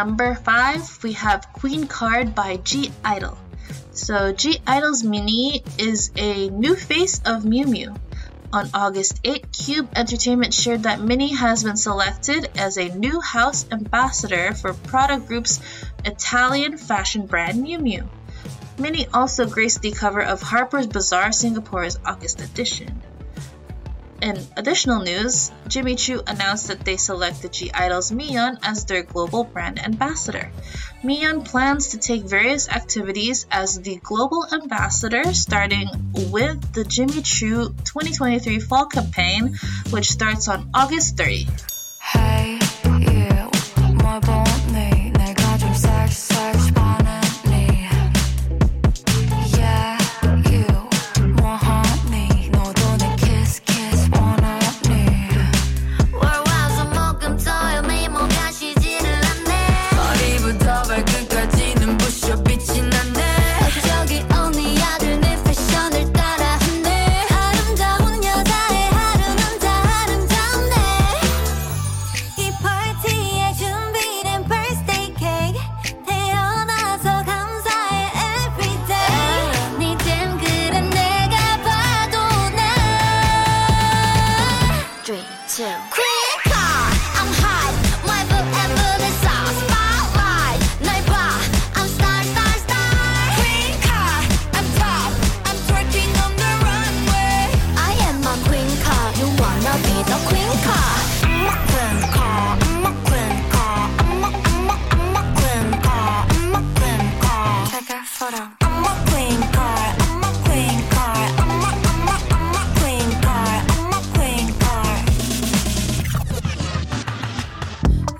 Number 0.00 0.34
5, 0.34 1.02
we 1.02 1.12
have 1.12 1.52
Queencard 1.52 2.34
by 2.34 2.56
G 2.56 2.90
Idol. 3.04 3.36
So, 3.90 4.32
G 4.32 4.58
Idol's 4.66 5.04
Minnie 5.04 5.62
is 5.76 6.10
a 6.16 6.48
new 6.48 6.74
face 6.74 7.18
of 7.26 7.42
Miu 7.42 7.66
Miu. 7.66 7.94
On 8.50 8.70
August 8.72 9.20
8, 9.24 9.52
Cube 9.52 9.90
Entertainment 9.94 10.54
shared 10.54 10.84
that 10.84 11.02
Minnie 11.02 11.34
has 11.34 11.64
been 11.64 11.76
selected 11.76 12.48
as 12.56 12.78
a 12.78 12.88
new 12.88 13.20
house 13.20 13.66
ambassador 13.70 14.54
for 14.54 14.72
Prada 14.72 15.18
Group's 15.20 15.60
Italian 16.06 16.78
fashion 16.78 17.26
brand 17.26 17.62
Miu 17.62 17.78
Miu. 17.78 18.08
Minnie 18.78 19.06
also 19.12 19.46
graced 19.46 19.82
the 19.82 19.90
cover 19.90 20.22
of 20.22 20.40
Harper's 20.40 20.86
Bazaar 20.86 21.30
Singapore's 21.30 21.98
August 22.06 22.40
edition. 22.40 23.02
In 24.22 24.36
additional 24.56 25.02
news, 25.02 25.50
Jimmy 25.66 25.94
Choo 25.96 26.22
announced 26.26 26.68
that 26.68 26.84
they 26.84 26.98
selected 26.98 27.52
(G)I-DLE's 27.52 28.12
Miyeon 28.12 28.58
as 28.62 28.84
their 28.84 29.02
global 29.02 29.44
brand 29.44 29.82
ambassador. 29.82 30.50
Miyeon 31.02 31.44
plans 31.44 31.88
to 31.88 31.98
take 31.98 32.24
various 32.24 32.68
activities 32.68 33.46
as 33.50 33.80
the 33.80 33.96
global 33.96 34.46
ambassador, 34.52 35.32
starting 35.32 35.88
with 36.30 36.60
the 36.74 36.84
Jimmy 36.84 37.22
Choo 37.22 37.70
2023 37.84 38.60
fall 38.60 38.86
campaign, 38.86 39.56
which 39.88 40.10
starts 40.10 40.48
on 40.48 40.68
August 40.74 41.16
30. 41.16 41.48
Hey 42.00 42.58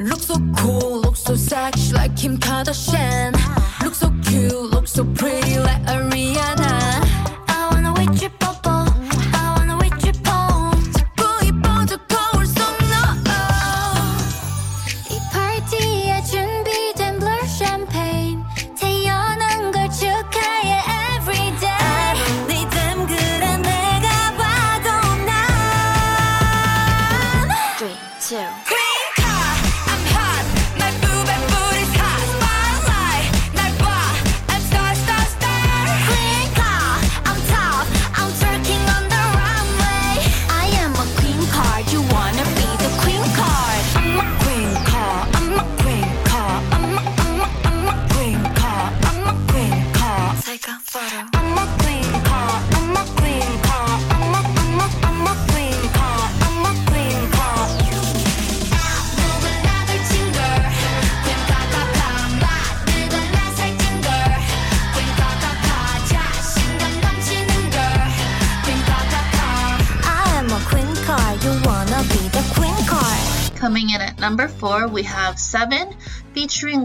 Look 0.00 0.20
so 0.20 0.34
cool, 0.56 1.00
look 1.02 1.16
so 1.16 1.36
sexy 1.36 1.92
like 1.92 2.16
Kim 2.16 2.38
Kardashian. 2.38 3.39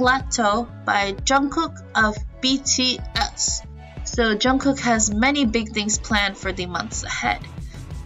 Latto 0.06 0.68
by 0.86 1.14
Jungkook 1.14 1.82
of 1.96 2.16
BTS. 2.40 3.66
So, 4.04 4.36
Jungkook 4.36 4.80
has 4.82 5.12
many 5.12 5.46
big 5.46 5.70
things 5.70 5.98
planned 5.98 6.38
for 6.38 6.54
the 6.54 6.68
months 6.68 7.04
ahead. 7.04 7.40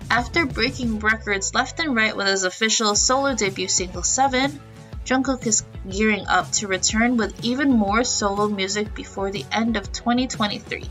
After 0.09 0.45
breaking 0.45 0.99
records 0.99 1.53
left 1.53 1.77
and 1.81 1.93
right 1.93 2.15
with 2.15 2.27
his 2.27 2.45
official 2.45 2.95
solo 2.95 3.35
debut 3.35 3.67
single 3.67 4.03
7, 4.03 4.61
Jungkook 5.03 5.45
is 5.45 5.65
gearing 5.89 6.25
up 6.27 6.49
to 6.53 6.69
return 6.69 7.17
with 7.17 7.43
even 7.43 7.69
more 7.69 8.05
solo 8.05 8.47
music 8.47 8.95
before 8.95 9.29
the 9.29 9.45
end 9.51 9.75
of 9.75 9.91
2023. 9.91 10.85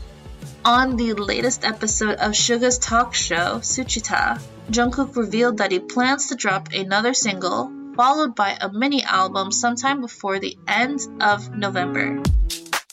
On 0.63 0.95
the 0.95 1.13
latest 1.13 1.65
episode 1.65 2.19
of 2.19 2.35
Suga's 2.35 2.77
talk 2.77 3.15
show, 3.15 3.61
Suchwita, 3.63 4.39
Jungkook 4.69 5.15
revealed 5.15 5.57
that 5.57 5.71
he 5.71 5.79
plans 5.79 6.27
to 6.27 6.35
drop 6.35 6.71
another 6.71 7.15
single, 7.15 7.78
followed 7.95 8.35
by 8.35 8.57
a 8.61 8.71
mini 8.71 9.03
album 9.03 9.51
sometime 9.51 10.01
before 10.01 10.39
the 10.39 10.57
end 10.67 10.99
of 11.21 11.55
November. 11.55 12.17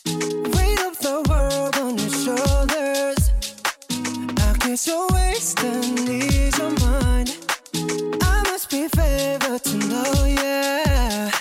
Weight 0.05 0.81
of 0.81 0.97
the 0.99 1.25
world 1.29 1.77
on 1.77 1.97
your 1.97 2.09
shoulders. 2.09 3.31
I 4.39 4.57
guess 4.59 4.87
you're 4.87 5.07
wasting 5.13 6.07
ease 6.07 6.59
of 6.59 6.79
mind. 6.81 7.37
I 8.21 8.43
must 8.49 8.69
be 8.69 8.87
favored 8.87 9.63
to 9.63 9.77
know, 9.77 10.25
yeah. 10.25 11.31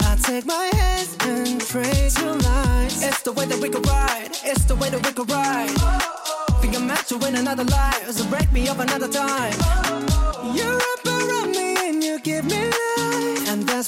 I 0.00 0.16
take 0.22 0.46
my 0.46 0.70
hands 0.74 1.16
and 1.20 1.60
trace 1.60 2.20
your 2.20 2.36
lines. 2.36 3.02
It's 3.02 3.22
the 3.22 3.32
way 3.32 3.46
that 3.46 3.58
we 3.60 3.68
could 3.68 3.86
ride. 3.86 4.30
It's 4.44 4.64
the 4.64 4.76
way 4.76 4.90
that 4.90 5.04
we 5.06 5.12
could 5.12 5.30
ride. 5.30 5.70
Oh, 5.78 5.98
oh. 6.48 6.58
Think 6.60 6.76
I'm 6.76 6.86
meant 6.86 7.06
to 7.08 7.18
win 7.18 7.34
another 7.36 7.64
life, 7.64 8.10
so 8.10 8.24
break 8.28 8.52
me 8.52 8.68
up 8.68 8.78
another 8.78 9.08
time. 9.08 9.54
Oh, 9.58 10.52
you're 10.54 10.76
up 10.76 10.81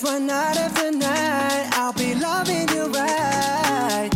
why 0.04 0.18
night 0.18 0.56
after 0.58 0.90
night 0.90 1.68
I'll 1.72 1.92
be 1.94 2.14
loving 2.14 2.68
you 2.68 2.86
right. 2.92 4.10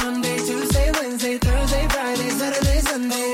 Monday, 0.00 0.36
Tuesday, 0.36 0.90
Wednesday, 0.92 1.36
Thursday, 1.38 1.86
Friday, 1.88 2.30
Saturday, 2.30 2.80
Sunday. 2.90 3.32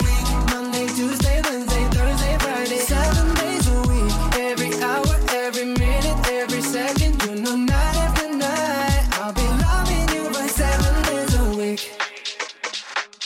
Monday, 0.50 0.86
Tuesday, 0.96 1.40
Wednesday, 1.44 1.84
Thursday, 1.96 2.34
Friday. 2.44 2.80
Seven 2.92 3.34
days 3.34 3.66
a 3.68 3.80
week. 3.90 4.12
Every 4.48 4.72
hour, 4.82 5.14
every 5.44 5.66
minute, 5.66 6.18
every 6.30 6.62
second. 6.62 7.22
You 7.24 7.34
know, 7.42 7.56
night 7.56 7.96
after 8.06 8.28
night. 8.36 9.04
I'll 9.20 9.34
be 9.34 9.48
loving 9.66 10.08
you 10.14 10.24
right 10.36 10.50
seven 10.50 10.94
days 11.08 11.34
a 11.34 11.46
week. 11.58 11.82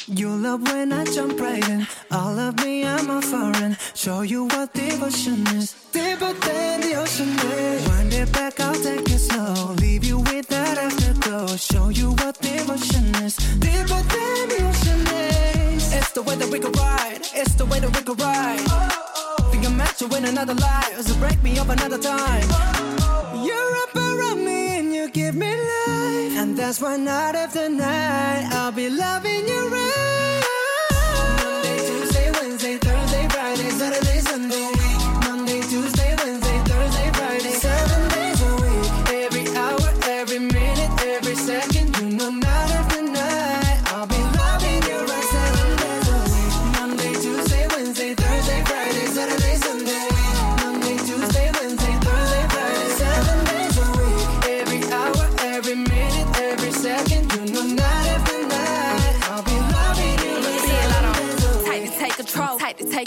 You 0.08 0.28
love 0.28 0.62
when 0.62 0.92
I 0.92 1.04
jump 1.04 1.38
right 1.40 1.66
in. 1.68 1.86
All 2.10 2.36
of 2.38 2.56
me, 2.64 2.84
I'm 2.84 3.08
a 3.10 3.22
foreign. 3.22 3.76
Show 3.94 4.22
you 4.22 4.46
what 4.46 4.74
devotion 4.74 5.46
is. 5.58 5.61
Win 20.12 20.26
another 20.26 20.54
life. 20.54 21.00
So 21.00 21.14
break 21.18 21.42
me 21.42 21.58
up 21.58 21.68
another 21.68 21.98
time. 21.98 22.48
You're 23.46 23.74
up 23.84 23.96
around 23.96 24.44
me 24.44 24.78
and 24.78 24.94
you 24.94 25.10
give 25.10 25.34
me 25.34 25.50
life. 25.50 26.36
And 26.40 26.56
that's 26.56 26.80
why 26.80 26.96
night 26.96 27.34
after 27.34 27.68
night 27.68 28.44
I'll 28.52 28.72
be 28.72 28.90
loving 28.90 29.48
you 29.48 29.68
right. 29.68 30.61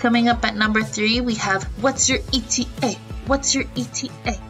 Coming 0.00 0.30
up 0.30 0.42
at 0.46 0.56
number 0.56 0.82
three, 0.82 1.20
we 1.20 1.34
have 1.34 1.64
What's 1.82 2.08
Your 2.08 2.20
ETA? 2.32 2.96
What's 3.26 3.54
Your 3.54 3.64
ETA? 3.76 4.40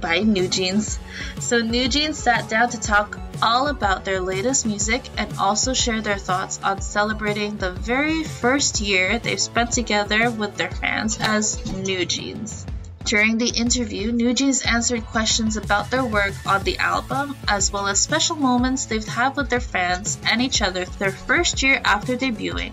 By 0.00 0.18
New 0.18 0.48
Jeans. 0.48 0.98
So, 1.38 1.60
New 1.60 1.86
Jeans 1.86 2.18
sat 2.18 2.48
down 2.48 2.70
to 2.70 2.80
talk 2.80 3.16
all 3.40 3.68
about 3.68 4.04
their 4.04 4.20
latest 4.20 4.66
music 4.66 5.04
and 5.16 5.32
also 5.38 5.72
share 5.72 6.00
their 6.00 6.18
thoughts 6.18 6.58
on 6.64 6.80
celebrating 6.80 7.56
the 7.56 7.70
very 7.70 8.24
first 8.24 8.80
year 8.80 9.20
they've 9.20 9.38
spent 9.40 9.70
together 9.70 10.32
with 10.32 10.56
their 10.56 10.72
fans 10.72 11.16
as 11.20 11.64
New 11.72 12.04
Jeans. 12.04 12.66
During 13.04 13.38
the 13.38 13.50
interview, 13.50 14.10
New 14.10 14.34
Jeans 14.34 14.62
answered 14.62 15.06
questions 15.06 15.56
about 15.56 15.92
their 15.92 16.04
work 16.04 16.34
on 16.44 16.64
the 16.64 16.78
album, 16.78 17.36
as 17.46 17.70
well 17.70 17.86
as 17.86 18.00
special 18.00 18.34
moments 18.34 18.86
they've 18.86 19.06
had 19.06 19.36
with 19.36 19.48
their 19.48 19.60
fans 19.60 20.18
and 20.26 20.42
each 20.42 20.60
other 20.60 20.86
their 20.98 21.12
first 21.12 21.62
year 21.62 21.80
after 21.84 22.16
debuting. 22.16 22.72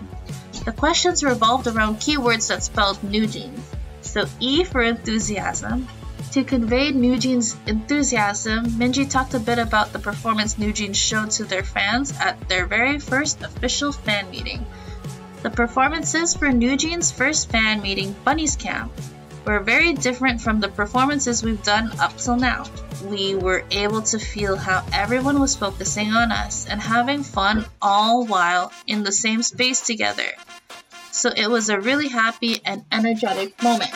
The 0.64 0.72
questions 0.72 1.22
revolved 1.22 1.66
around 1.66 1.96
keywords 1.96 2.48
that 2.48 2.62
spelled 2.62 3.02
New 3.04 3.26
Jeans. 3.26 3.60
So 4.00 4.24
E 4.40 4.64
for 4.64 4.82
enthusiasm. 4.82 5.86
To 6.32 6.42
convey 6.42 6.90
New 6.90 7.18
Jeans' 7.18 7.56
enthusiasm, 7.66 8.66
Minji 8.66 9.08
talked 9.08 9.34
a 9.34 9.38
bit 9.38 9.58
about 9.58 9.92
the 9.92 9.98
performance 9.98 10.58
New 10.58 10.72
Jeans 10.72 10.96
showed 10.96 11.30
to 11.32 11.44
their 11.44 11.62
fans 11.62 12.12
at 12.18 12.48
their 12.48 12.66
very 12.66 12.98
first 12.98 13.42
official 13.42 13.92
fan 13.92 14.30
meeting. 14.30 14.66
The 15.42 15.50
performances 15.50 16.34
for 16.34 16.50
New 16.50 16.76
Jeans' 16.76 17.12
first 17.12 17.50
fan 17.50 17.82
meeting, 17.82 18.16
Bunnies 18.24 18.56
Camp, 18.56 18.90
were 19.44 19.60
very 19.60 19.92
different 19.92 20.40
from 20.40 20.60
the 20.60 20.68
performances 20.68 21.42
we've 21.42 21.62
done 21.62 21.92
up 22.00 22.16
till 22.16 22.36
now. 22.36 22.64
We 23.04 23.34
were 23.34 23.64
able 23.70 24.02
to 24.02 24.18
feel 24.18 24.56
how 24.56 24.84
everyone 24.92 25.38
was 25.38 25.54
focusing 25.54 26.12
on 26.12 26.32
us 26.32 26.66
and 26.66 26.80
having 26.80 27.22
fun 27.22 27.66
all 27.82 28.24
while 28.24 28.72
in 28.86 29.04
the 29.04 29.12
same 29.12 29.42
space 29.42 29.82
together. 29.82 30.32
So 31.14 31.30
it 31.30 31.46
was 31.46 31.68
a 31.68 31.78
really 31.78 32.08
happy 32.08 32.60
and 32.64 32.84
energetic 32.90 33.62
moment. 33.62 33.92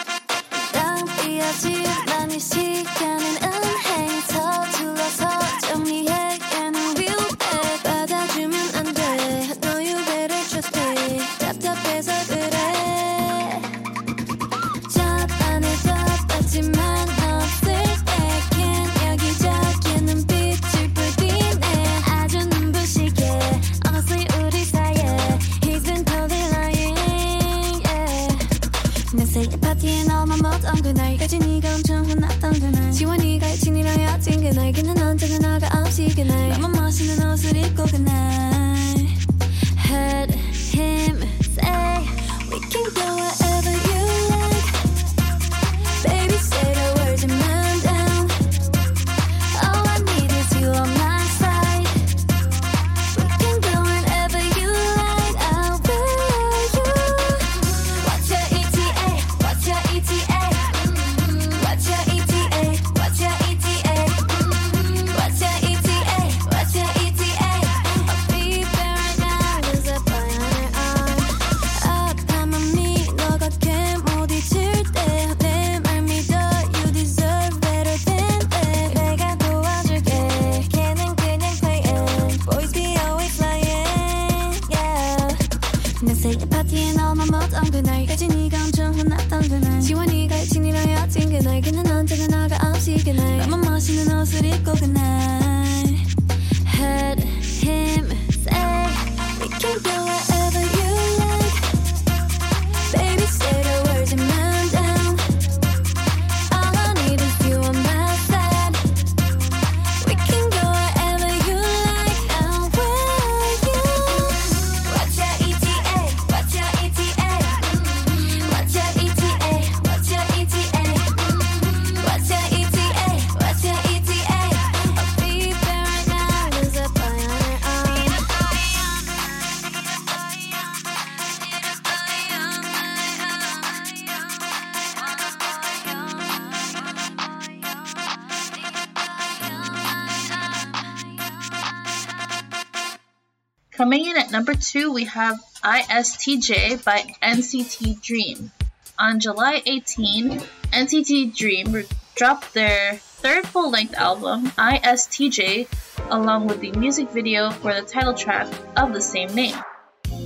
Coming 143.78 144.06
in 144.06 144.16
at 144.16 144.32
number 144.32 144.54
two, 144.54 144.92
we 144.92 145.04
have 145.04 145.38
ISTJ 145.62 146.82
by 146.82 147.14
NCT 147.22 148.02
Dream. 148.02 148.50
On 148.98 149.20
July 149.20 149.62
18, 149.64 150.40
NCT 150.72 151.36
Dream 151.36 151.84
dropped 152.16 152.54
their 152.54 152.96
third 152.96 153.46
full 153.46 153.70
length 153.70 153.94
album, 153.94 154.48
ISTJ, 154.58 155.68
along 156.10 156.48
with 156.48 156.58
the 156.58 156.72
music 156.72 157.10
video 157.10 157.52
for 157.52 157.72
the 157.72 157.82
title 157.82 158.14
track 158.14 158.48
of 158.76 158.92
the 158.92 159.00
same 159.00 159.32
name. 159.36 159.54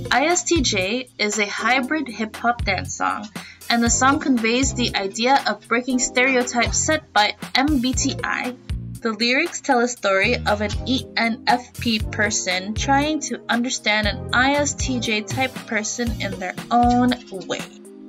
ISTJ 0.09 1.09
is 1.19 1.37
a 1.37 1.45
hybrid 1.45 2.07
hip 2.07 2.35
hop 2.35 2.65
dance 2.65 2.95
song, 2.95 3.29
and 3.69 3.83
the 3.83 3.89
song 3.91 4.19
conveys 4.19 4.73
the 4.73 4.95
idea 4.95 5.43
of 5.45 5.67
breaking 5.67 5.99
stereotypes 5.99 6.79
set 6.79 7.13
by 7.13 7.35
MBTI. 7.53 8.72
The 9.02 9.12
lyrics 9.12 9.60
tell 9.60 9.80
a 9.80 9.88
story 9.88 10.36
of 10.44 10.60
an 10.60 10.70
E 10.86 11.04
ENFP 11.14 12.10
person 12.10 12.74
trying 12.74 13.20
to 13.30 13.40
understand 13.48 14.08
an 14.08 14.30
ISTJ 14.32 15.28
type 15.28 15.54
person 15.66 16.20
in 16.20 16.38
their 16.40 16.54
own 16.70 17.14
way. 17.46 17.62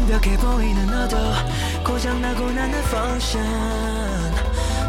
완벽해 0.09 0.37
보이는 0.39 0.87
너도 0.87 1.17
고장나고 1.85 2.51
나는 2.51 2.79
function. 2.85 4.35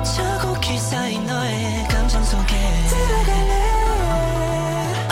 저곡히 0.04 0.78
쌓인 0.78 1.26
너의 1.26 1.88
감정 1.90 2.24
속에 2.24 2.56
들어갈래 2.90 3.54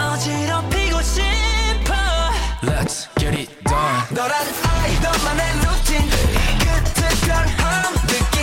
어지럽히고 0.01 1.01
싶어. 1.01 1.93
Let's 2.63 3.07
get 3.19 3.35
it 3.37 3.49
done. 3.65 4.07
너란 4.11 4.33
아이 4.63 4.99
너만의 4.99 5.53
루틴 5.59 6.09
끝에 6.59 7.09
변함 7.25 7.93
느낀 8.07 8.36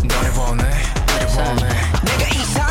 너를 0.00 0.32
보내 0.32 0.62
너를 1.06 1.26
보내 1.28 1.68
내가 2.04 2.28
이상 2.34 2.69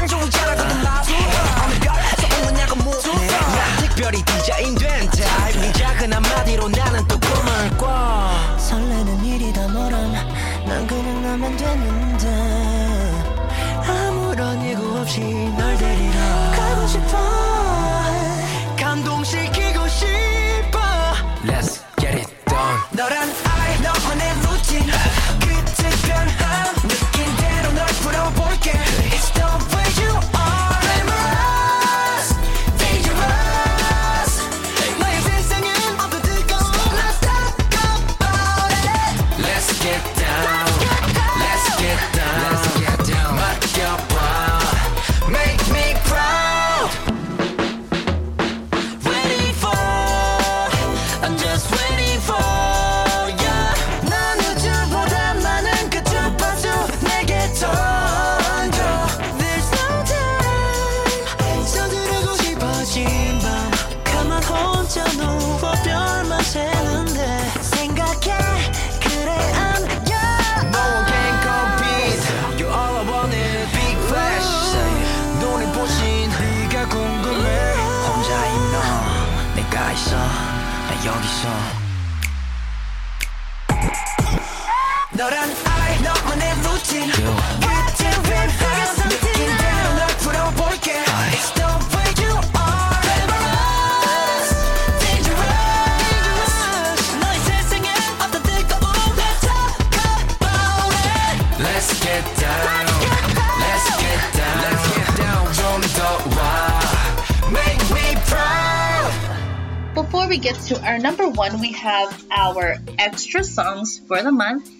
one, 111.41 111.59
we 111.59 111.72
have 111.72 112.22
our 112.30 112.76
extra 112.99 113.43
songs 113.43 113.99
for 114.07 114.22
the 114.22 114.30
month, 114.30 114.70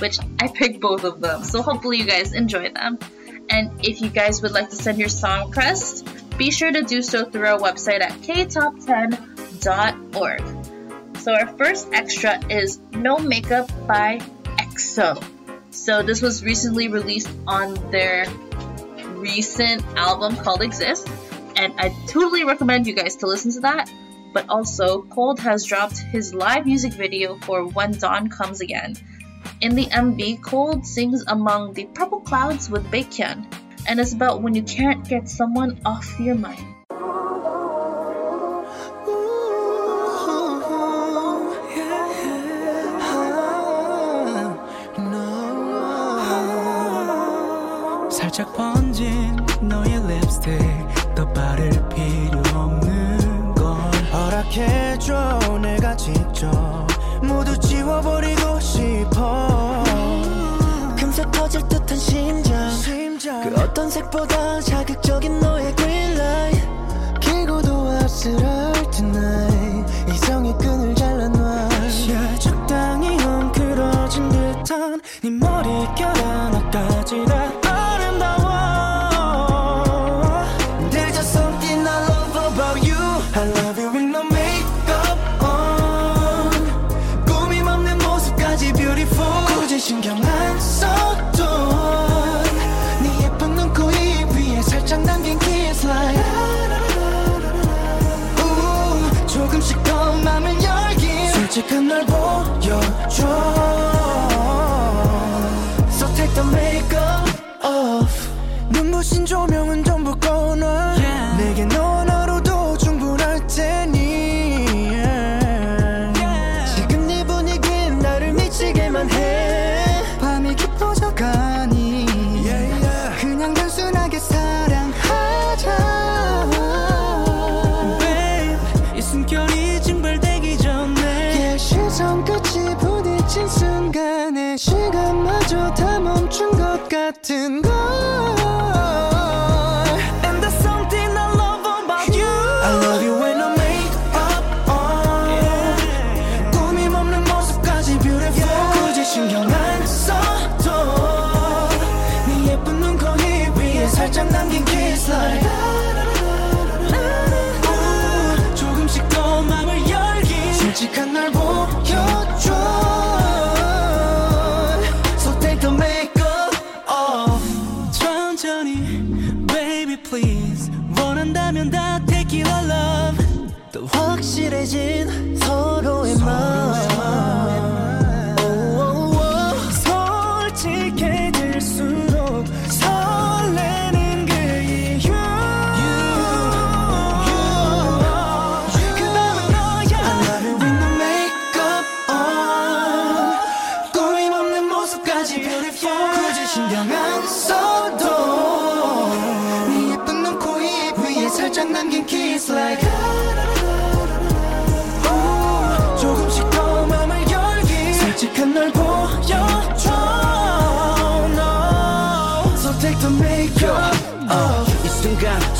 which 0.00 0.18
I 0.38 0.48
picked 0.48 0.78
both 0.78 1.04
of 1.04 1.22
them. 1.22 1.42
So 1.44 1.62
hopefully 1.62 1.96
you 1.96 2.04
guys 2.04 2.34
enjoy 2.34 2.68
them. 2.68 2.98
And 3.48 3.70
if 3.82 4.02
you 4.02 4.10
guys 4.10 4.42
would 4.42 4.52
like 4.52 4.68
to 4.68 4.76
send 4.76 4.98
your 4.98 5.08
song 5.08 5.48
request, 5.48 6.06
be 6.36 6.50
sure 6.50 6.70
to 6.70 6.82
do 6.82 7.00
so 7.00 7.24
through 7.24 7.46
our 7.46 7.58
website 7.58 8.02
at 8.02 8.12
ktop10.org. 8.20 10.42
So 11.16 11.32
our 11.32 11.46
first 11.56 11.88
extra 11.94 12.38
is 12.52 12.80
No 12.92 13.16
Makeup 13.16 13.70
by 13.86 14.20
EXO. 14.58 15.24
So 15.70 16.02
this 16.02 16.20
was 16.20 16.44
recently 16.44 16.88
released 16.88 17.30
on 17.46 17.72
their 17.90 18.26
recent 19.14 19.82
album 19.96 20.36
called 20.36 20.60
Exist, 20.60 21.08
and 21.56 21.72
I 21.78 21.96
totally 22.08 22.44
recommend 22.44 22.86
you 22.86 22.92
guys 22.92 23.16
to 23.16 23.26
listen 23.26 23.52
to 23.52 23.60
that 23.60 23.90
but 24.32 24.44
also 24.48 25.02
Colde 25.02 25.40
has 25.40 25.64
dropped 25.64 25.98
his 25.98 26.34
live 26.34 26.66
music 26.66 26.92
video 26.92 27.36
for 27.38 27.66
When 27.66 27.92
Dawn 27.92 28.28
Comes 28.28 28.60
Again. 28.60 28.94
In 29.60 29.74
the 29.74 29.86
MV, 29.86 30.42
Colde 30.42 30.86
sings 30.86 31.24
among 31.26 31.74
the 31.74 31.86
purple 31.94 32.20
clouds 32.20 32.70
with 32.70 32.90
Baekhyun, 32.90 33.46
and 33.86 34.00
it's 34.00 34.12
about 34.12 34.42
when 34.42 34.54
you 34.54 34.62
can't 34.62 35.06
get 35.08 35.28
someone 35.28 35.80
off 35.84 36.18
your 36.18 36.34
mind. 36.34 36.64
번진 48.60 49.36
너의 49.62 50.00
허락해줘. 54.50 55.58
내가 55.62 55.96
직접 55.96 56.86
모두 57.22 57.58
지워버리고 57.58 58.60
싶어. 58.60 59.84
금세 60.98 61.24
터질 61.30 61.62
듯한 61.68 61.96
심장. 61.96 62.70
그 63.42 63.60
어떤 63.60 63.88
색보다 63.90 64.60
자극적인 64.60 65.40
너의 65.40 65.74
green 65.76 66.12
light. 66.18 66.68
길고도 67.20 67.90
아슬할 68.02 68.59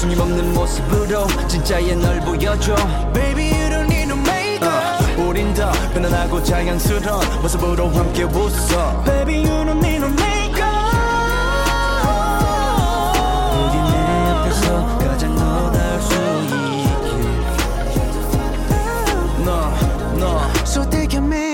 숨김없는 0.00 0.54
모습으로 0.54 1.26
진짜의 1.46 1.94
널 1.96 2.20
보여줘 2.20 2.74
Baby 3.12 3.52
you 3.52 3.68
don't 3.68 3.84
need 3.92 4.10
no 4.10 4.16
makeup 4.16 5.20
어, 5.20 5.28
우린 5.28 5.52
더 5.52 5.70
편안하고 5.92 6.42
자연스러운 6.42 7.20
모습으로 7.42 7.90
함께 7.90 8.22
웃어 8.22 9.04
Baby 9.04 9.44
you 9.44 9.62
don't 9.62 9.76
need 9.84 10.02
no 10.02 10.06
makeup 10.06 10.64
우리 13.52 13.76
내 13.76 13.92
앞에서 14.30 14.98
가장 15.00 15.34
너다울 15.36 16.00
수 16.00 16.14
있게 16.80 17.04
너너 19.44 20.48
So 20.64 20.88
take 20.88 21.18
makeup 21.20 21.44
off 21.44 21.49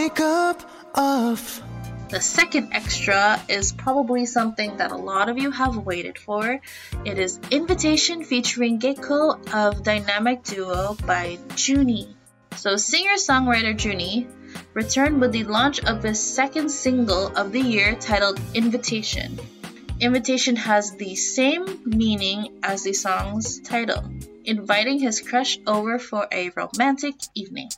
The 2.17 2.23
second 2.23 2.73
extra 2.73 3.43
is 3.47 3.73
probably 3.73 4.25
something 4.25 4.79
that 4.79 4.91
a 4.91 4.97
lot 4.97 5.29
of 5.29 5.37
you 5.37 5.51
have 5.51 5.77
waited 5.77 6.17
for. 6.17 6.63
It 7.05 7.19
is 7.19 7.39
Invitation 7.51 8.25
featuring 8.25 8.79
Gaeko 8.81 9.53
of 9.53 9.83
Dynamic 9.83 10.43
Duo 10.43 10.97
by 11.05 11.37
Junny. 11.57 12.17
So, 12.57 12.79
singer 12.79 13.17
songwriter 13.17 13.77
Junny 13.77 14.27
returned 14.73 15.21
with 15.21 15.33
the 15.33 15.45
launch 15.45 15.85
of 15.85 16.03
his 16.03 16.19
second 16.19 16.71
single 16.71 17.37
of 17.37 17.53
the 17.53 17.61
year 17.61 17.95
titled 17.97 18.41
Invitation. 18.55 19.39
Invitation 20.01 20.57
has 20.57 20.93
the 20.93 21.17
same 21.17 21.67
meaning 21.85 22.61
as 22.63 22.83
the 22.83 22.95
song's 22.95 23.61
title, 23.61 24.11
inviting 24.43 25.01
his 25.01 25.21
crush 25.21 25.59
over 25.67 25.99
for 25.99 26.27
a 26.33 26.51
romantic 26.57 27.17
evening. 27.35 27.69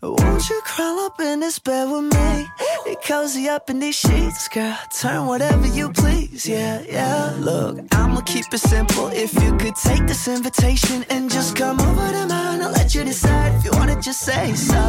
Won't 0.00 0.48
you 0.48 0.60
crawl 0.64 1.00
up 1.00 1.20
in 1.20 1.40
this 1.40 1.58
bed 1.58 1.90
with 1.90 2.14
me? 2.14 2.46
It 2.86 3.02
cozy 3.02 3.48
up 3.48 3.68
in 3.68 3.80
these 3.80 3.96
sheets, 3.96 4.46
girl. 4.48 4.78
Turn 4.96 5.26
whatever 5.26 5.66
you 5.66 5.90
please, 5.92 6.48
yeah, 6.48 6.82
yeah. 6.88 7.34
Look, 7.40 7.80
I'ma 7.92 8.20
keep 8.20 8.44
it 8.52 8.58
simple. 8.58 9.08
If 9.08 9.34
you 9.42 9.56
could 9.56 9.74
take 9.74 10.06
this 10.06 10.28
invitation 10.28 11.04
and 11.10 11.28
just 11.28 11.56
come 11.56 11.80
over 11.80 12.12
to 12.12 12.26
mine, 12.26 12.62
I'll 12.62 12.70
let 12.70 12.94
you 12.94 13.02
decide 13.02 13.56
if 13.56 13.64
you 13.64 13.72
wanna 13.72 14.00
just 14.00 14.20
say 14.20 14.54
so. 14.54 14.80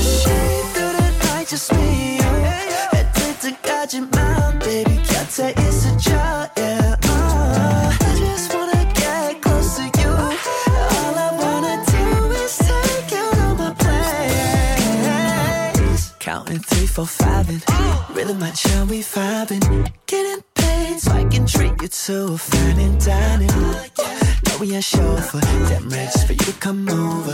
Stay 0.00 0.62
through 0.72 0.92
the 0.92 1.26
night, 1.26 1.46
just 1.48 1.72
me, 1.72 2.16
you. 2.16 3.00
Addicted, 3.00 3.62
got 3.62 3.94
your 3.94 4.06
mind, 4.06 4.58
baby. 4.58 4.96
Got 5.12 5.38
is 5.38 5.86
a 5.86 5.98
child, 6.00 6.50
yeah. 6.56 7.07
Counting 16.97 16.97
three, 16.97 16.97
four, 16.97 17.05
five, 17.05 17.49
and 17.49 18.15
really 18.15 18.33
much 18.33 18.63
how 18.63 18.85
we 18.85 19.01
vibing. 19.01 19.91
Getting 20.07 20.43
paid 20.55 20.99
so 20.99 21.11
I 21.11 21.23
can 21.25 21.45
treat 21.45 21.73
you 21.81 21.87
to 21.87 22.33
a 22.33 22.37
fine 22.37 22.97
dining. 22.97 23.47
Know 23.47 24.57
we 24.59 24.73
ain't 24.73 24.83
chauffeur, 24.83 25.39
damn 25.69 25.87
rich 25.89 26.17
for 26.25 26.33
you 26.33 26.39
to 26.39 26.53
come 26.59 26.89
over. 26.89 27.33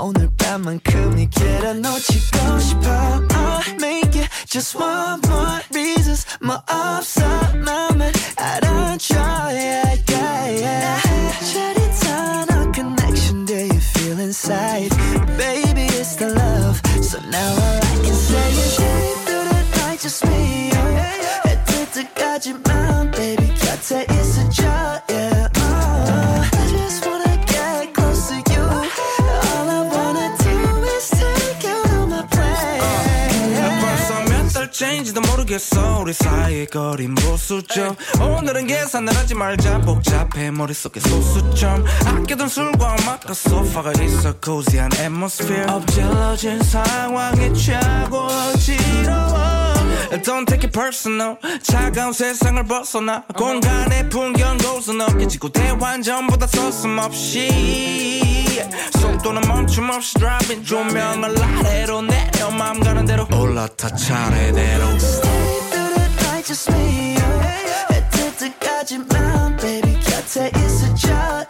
오늘 0.00 0.30
밤만큼이 0.36 1.28
길어 1.30 1.74
놓치고 1.74 2.58
싶어. 2.60 2.90
I'll 3.28 3.80
make 3.80 4.16
it 4.16 4.28
just 4.46 4.76
one 4.76 5.20
more 5.26 5.60
reasons. 5.74 6.26
뭐 6.40 6.62
없어, 6.68 7.20
맘을 7.54 8.12
알아줘, 8.36 9.14
yeah, 9.52 9.96
yeah, 10.08 10.48
yeah. 10.58 11.00
짜릿한 11.52 12.48
a 12.50 12.72
connection, 12.72 13.44
do 13.44 13.54
you 13.54 13.80
feel 13.80 14.18
inside? 14.18 14.90
Baby, 15.36 15.86
it's 16.00 16.16
the 16.16 16.30
love, 16.30 16.80
so 17.02 17.18
now 17.28 17.52
all 17.52 17.80
I 17.83 17.83
Say 23.85 24.03
it's 24.09 24.39
a 24.39 24.49
job. 24.49 25.14
모르겠어. 35.45 35.99
우리 35.99 36.13
사이의 36.13 36.67
거린 36.67 37.15
보수점. 37.15 37.95
오늘은 38.19 38.67
계산을 38.67 39.15
하지 39.15 39.35
말자. 39.35 39.79
복잡해. 39.81 40.51
머릿속에 40.51 40.99
소수점. 40.99 41.85
아껴둔 42.05 42.47
술과 42.47 42.95
음악과 42.99 43.33
소파가 43.33 43.91
있어. 44.01 44.33
cozy한 44.39 44.91
atmosphere. 44.93 45.71
엎질러진 45.71 46.61
상황에 46.63 47.53
취하고 47.53 48.17
어지러워. 48.27 49.73
Don't 50.23 50.47
take 50.47 50.65
it 50.65 50.71
personal. 50.71 51.37
차가운 51.61 52.11
세상을 52.11 52.63
벗어나. 52.65 53.23
공간의 53.35 54.09
풍경 54.09 54.57
곳은 54.57 55.01
어깨지고 55.01 55.49
대환전보다 55.49 56.47
서슴없이 56.47 58.24
속도는 58.99 59.41
멈춤 59.47 59.89
없이 59.89 60.13
driving. 60.15 60.65
조명을 60.65 61.35
아래로 61.41 62.01
내려 62.03 62.49
마음 62.51 62.79
가는 62.79 63.05
대로. 63.05 63.27
올라타 63.33 63.89
차례대로. 63.95 64.85
Stay 64.95 65.59
through 65.69 65.95
the 65.95 66.05
night 66.27 66.45
just 66.47 66.71
me 66.71 67.15
해 67.91 68.09
뜰 68.11 68.35
때까지만 68.37 69.57
baby 69.57 69.99
곁에 70.01 70.51
있어줘 70.55 71.45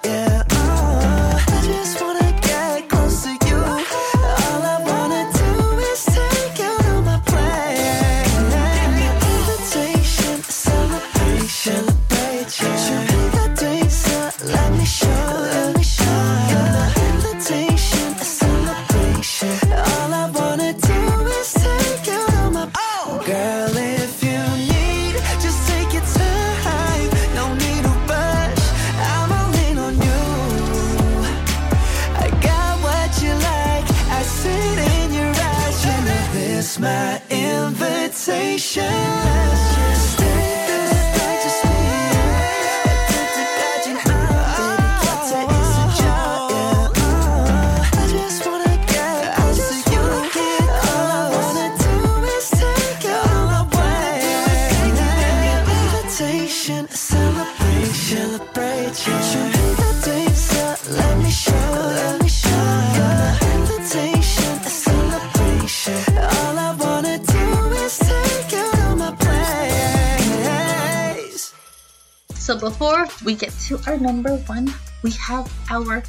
we 73.23 73.35
get 73.35 73.51
to 73.67 73.79
our 73.87 73.97
number 73.97 74.35
one, 74.35 74.73
we 75.03 75.11
have 75.11 75.49
our 75.69 76.01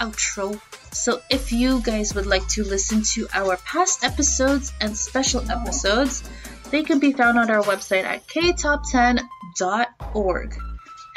outro. 0.00 0.58
So 0.92 1.20
if 1.28 1.52
you 1.52 1.82
guys 1.82 2.14
would 2.14 2.24
like 2.26 2.48
to 2.50 2.62
listen 2.64 3.02
to 3.14 3.26
our 3.34 3.56
past 3.58 4.02
episodes 4.04 4.72
and 4.80 4.96
special 4.96 5.42
episodes, 5.50 6.22
they 6.70 6.82
can 6.82 7.00
be 7.00 7.12
found 7.12 7.38
on 7.38 7.50
our 7.50 7.62
website 7.62 8.04
at 8.04 8.26
ktop10.org. 8.28 10.54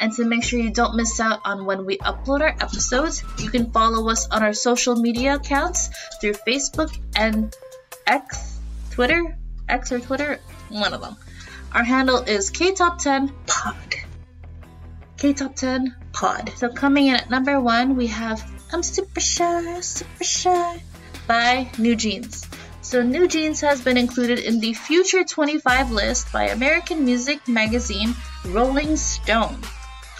And 0.00 0.12
to 0.12 0.24
make 0.24 0.44
sure 0.44 0.60
you 0.60 0.70
don't 0.70 0.94
miss 0.96 1.18
out 1.18 1.40
on 1.44 1.64
when 1.64 1.84
we 1.84 1.98
upload 1.98 2.40
our 2.40 2.54
episodes, 2.60 3.24
you 3.38 3.50
can 3.50 3.72
follow 3.72 4.08
us 4.10 4.28
on 4.28 4.44
our 4.44 4.52
social 4.52 4.94
media 4.94 5.34
accounts 5.34 5.90
through 6.20 6.34
Facebook 6.46 6.96
and 7.16 7.52
X, 8.06 8.60
Twitter, 8.90 9.36
X 9.68 9.90
or 9.92 9.98
Twitter, 9.98 10.38
one 10.68 10.94
of 10.94 11.00
them. 11.00 11.16
Our 11.72 11.84
handle 11.84 12.18
is 12.18 12.50
ktop10pod. 12.50 13.87
K-Top 15.18 15.56
10 15.56 15.96
Pod. 16.12 16.52
So 16.56 16.68
coming 16.68 17.08
in 17.08 17.16
at 17.16 17.28
number 17.28 17.60
one, 17.60 17.96
we 17.96 18.06
have 18.06 18.48
I'm 18.72 18.84
Super 18.84 19.18
Shy, 19.18 19.80
Super 19.80 20.24
Shy 20.24 20.82
by 21.26 21.68
New 21.76 21.96
Jeans. 21.96 22.46
So 22.82 23.02
New 23.02 23.26
Jeans 23.26 23.60
has 23.62 23.82
been 23.82 23.96
included 23.96 24.38
in 24.38 24.60
the 24.60 24.74
Future 24.74 25.24
25 25.24 25.90
list 25.90 26.32
by 26.32 26.44
American 26.48 27.04
music 27.04 27.48
magazine 27.48 28.14
Rolling 28.46 28.96
Stone. 28.96 29.58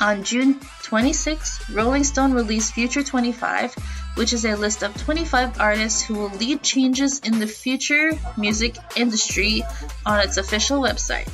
On 0.00 0.24
June 0.24 0.58
26, 0.82 1.70
Rolling 1.70 2.02
Stone 2.02 2.32
released 2.32 2.74
Future 2.74 3.04
25, 3.04 3.74
which 4.16 4.32
is 4.32 4.44
a 4.44 4.56
list 4.56 4.82
of 4.82 4.96
25 4.96 5.60
artists 5.60 6.02
who 6.02 6.14
will 6.14 6.36
lead 6.38 6.62
changes 6.64 7.20
in 7.20 7.38
the 7.38 7.46
future 7.46 8.10
music 8.36 8.76
industry 8.96 9.62
on 10.04 10.18
its 10.20 10.38
official 10.38 10.80
website. 10.80 11.28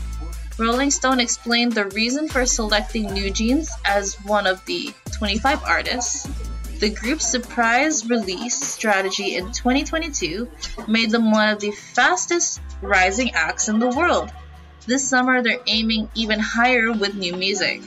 Rolling 0.57 0.93
Stone 0.93 1.19
explained 1.19 1.73
the 1.73 1.87
reason 1.87 2.29
for 2.29 2.47
selecting 2.47 3.13
New 3.13 3.31
Jeans 3.31 3.69
as 3.85 4.15
one 4.23 4.47
of 4.47 4.65
the 4.67 4.95
25 5.11 5.65
artists. 5.65 6.29
The 6.79 6.91
group's 6.91 7.27
surprise 7.27 8.09
release 8.09 8.55
strategy 8.55 9.35
in 9.35 9.51
2022 9.51 10.49
made 10.87 11.11
them 11.11 11.33
one 11.33 11.49
of 11.49 11.59
the 11.59 11.73
fastest 11.73 12.61
rising 12.81 13.33
acts 13.33 13.69
in 13.69 13.81
the 13.81 13.89
world. 13.89 14.31
This 14.87 15.09
summer, 15.09 15.43
they're 15.43 15.59
aiming 15.67 16.09
even 16.15 16.39
higher 16.39 16.93
with 16.93 17.17
new 17.17 17.35
music. 17.35 17.83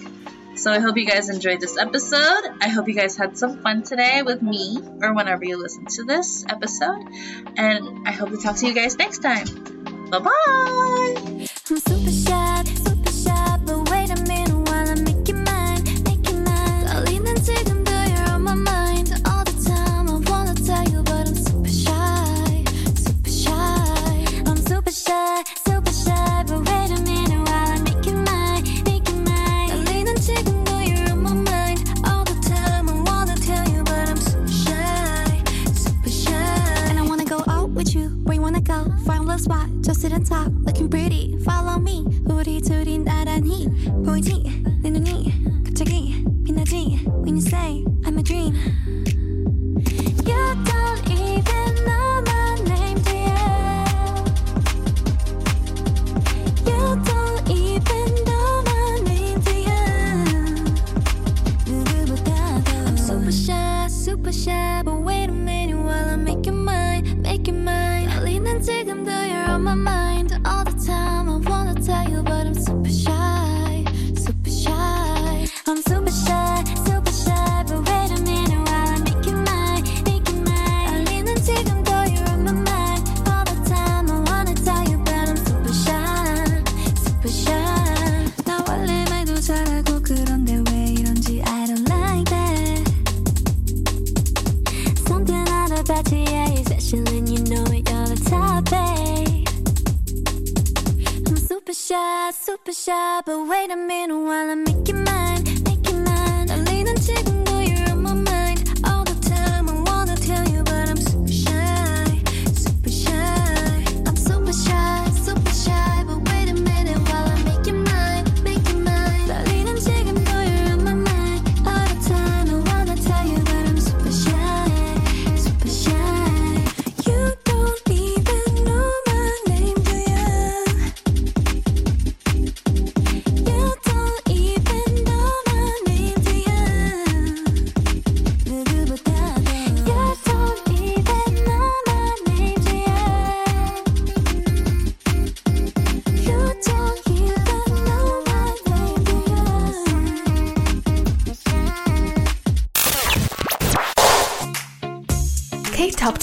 So 0.56 0.72
I 0.72 0.80
hope 0.80 0.98
you 0.98 1.06
guys 1.06 1.30
enjoyed 1.30 1.62
this 1.62 1.78
episode. 1.78 2.42
I 2.60 2.68
hope 2.68 2.90
you 2.90 2.96
guys 2.96 3.16
had 3.16 3.38
some 3.38 3.62
fun 3.62 3.84
today 3.84 4.24
with 4.24 4.42
me 4.42 4.80
or 5.02 5.14
whenever 5.14 5.46
you 5.46 5.58
listen 5.58 5.86
to 5.86 6.04
this 6.04 6.44
episode. 6.50 7.06
And 7.56 8.08
I 8.08 8.12
hope 8.12 8.32
to 8.32 8.38
talk 8.38 8.58
to 8.58 8.68
you 8.68 8.74
guys 8.74 8.98
next 8.98 9.20
time. 9.20 9.46
Bye 10.10 10.20
bye! 10.20 10.58
go? 39.37 39.37
Find 39.37 39.37
a 39.37 39.37
little 39.37 39.39
spot, 39.39 39.69
just 39.83 40.01
sit 40.01 40.13
and 40.13 40.27
talk, 40.27 40.49
looking 40.65 40.89
pretty. 40.89 41.37
Follow 41.45 41.79
me. 41.79 42.05
우리 42.25 42.61
둘이 42.61 42.99
나란히 42.99 43.69
보이지? 44.05 44.56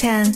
10 0.04 0.34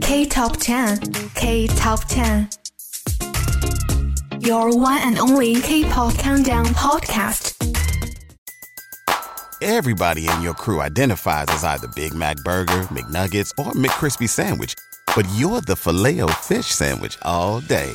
K 0.00 0.26
Top 0.26 0.56
10 0.56 0.98
K 1.36 1.68
Top 1.68 2.02
10 2.06 2.48
Your 4.40 4.76
one 4.76 4.98
and 5.02 5.20
only 5.20 5.60
K-pop 5.60 6.18
countdown 6.18 6.66
podcast. 6.66 7.54
Everybody 9.62 10.28
in 10.28 10.42
your 10.42 10.54
crew 10.54 10.80
identifies 10.80 11.46
as 11.50 11.62
either 11.62 11.86
Big 11.94 12.12
Mac 12.12 12.38
Burger, 12.38 12.88
McNuggets, 12.90 13.50
or 13.64 13.72
McCrispy 13.74 14.28
Sandwich. 14.28 14.74
But 15.14 15.28
you're 15.36 15.60
the 15.60 15.76
filet 15.76 16.20
fish 16.40 16.66
Sandwich 16.66 17.16
all 17.22 17.60
day. 17.60 17.92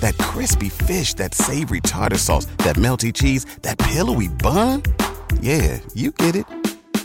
That 0.00 0.18
crispy 0.18 0.68
fish, 0.68 1.14
that 1.14 1.32
savory 1.32 1.80
tartar 1.82 2.18
sauce, 2.18 2.46
that 2.64 2.74
melty 2.74 3.14
cheese, 3.14 3.44
that 3.62 3.78
pillowy 3.78 4.26
bun. 4.26 4.82
Yeah, 5.40 5.78
you 5.94 6.10
get 6.10 6.34
it. 6.34 6.57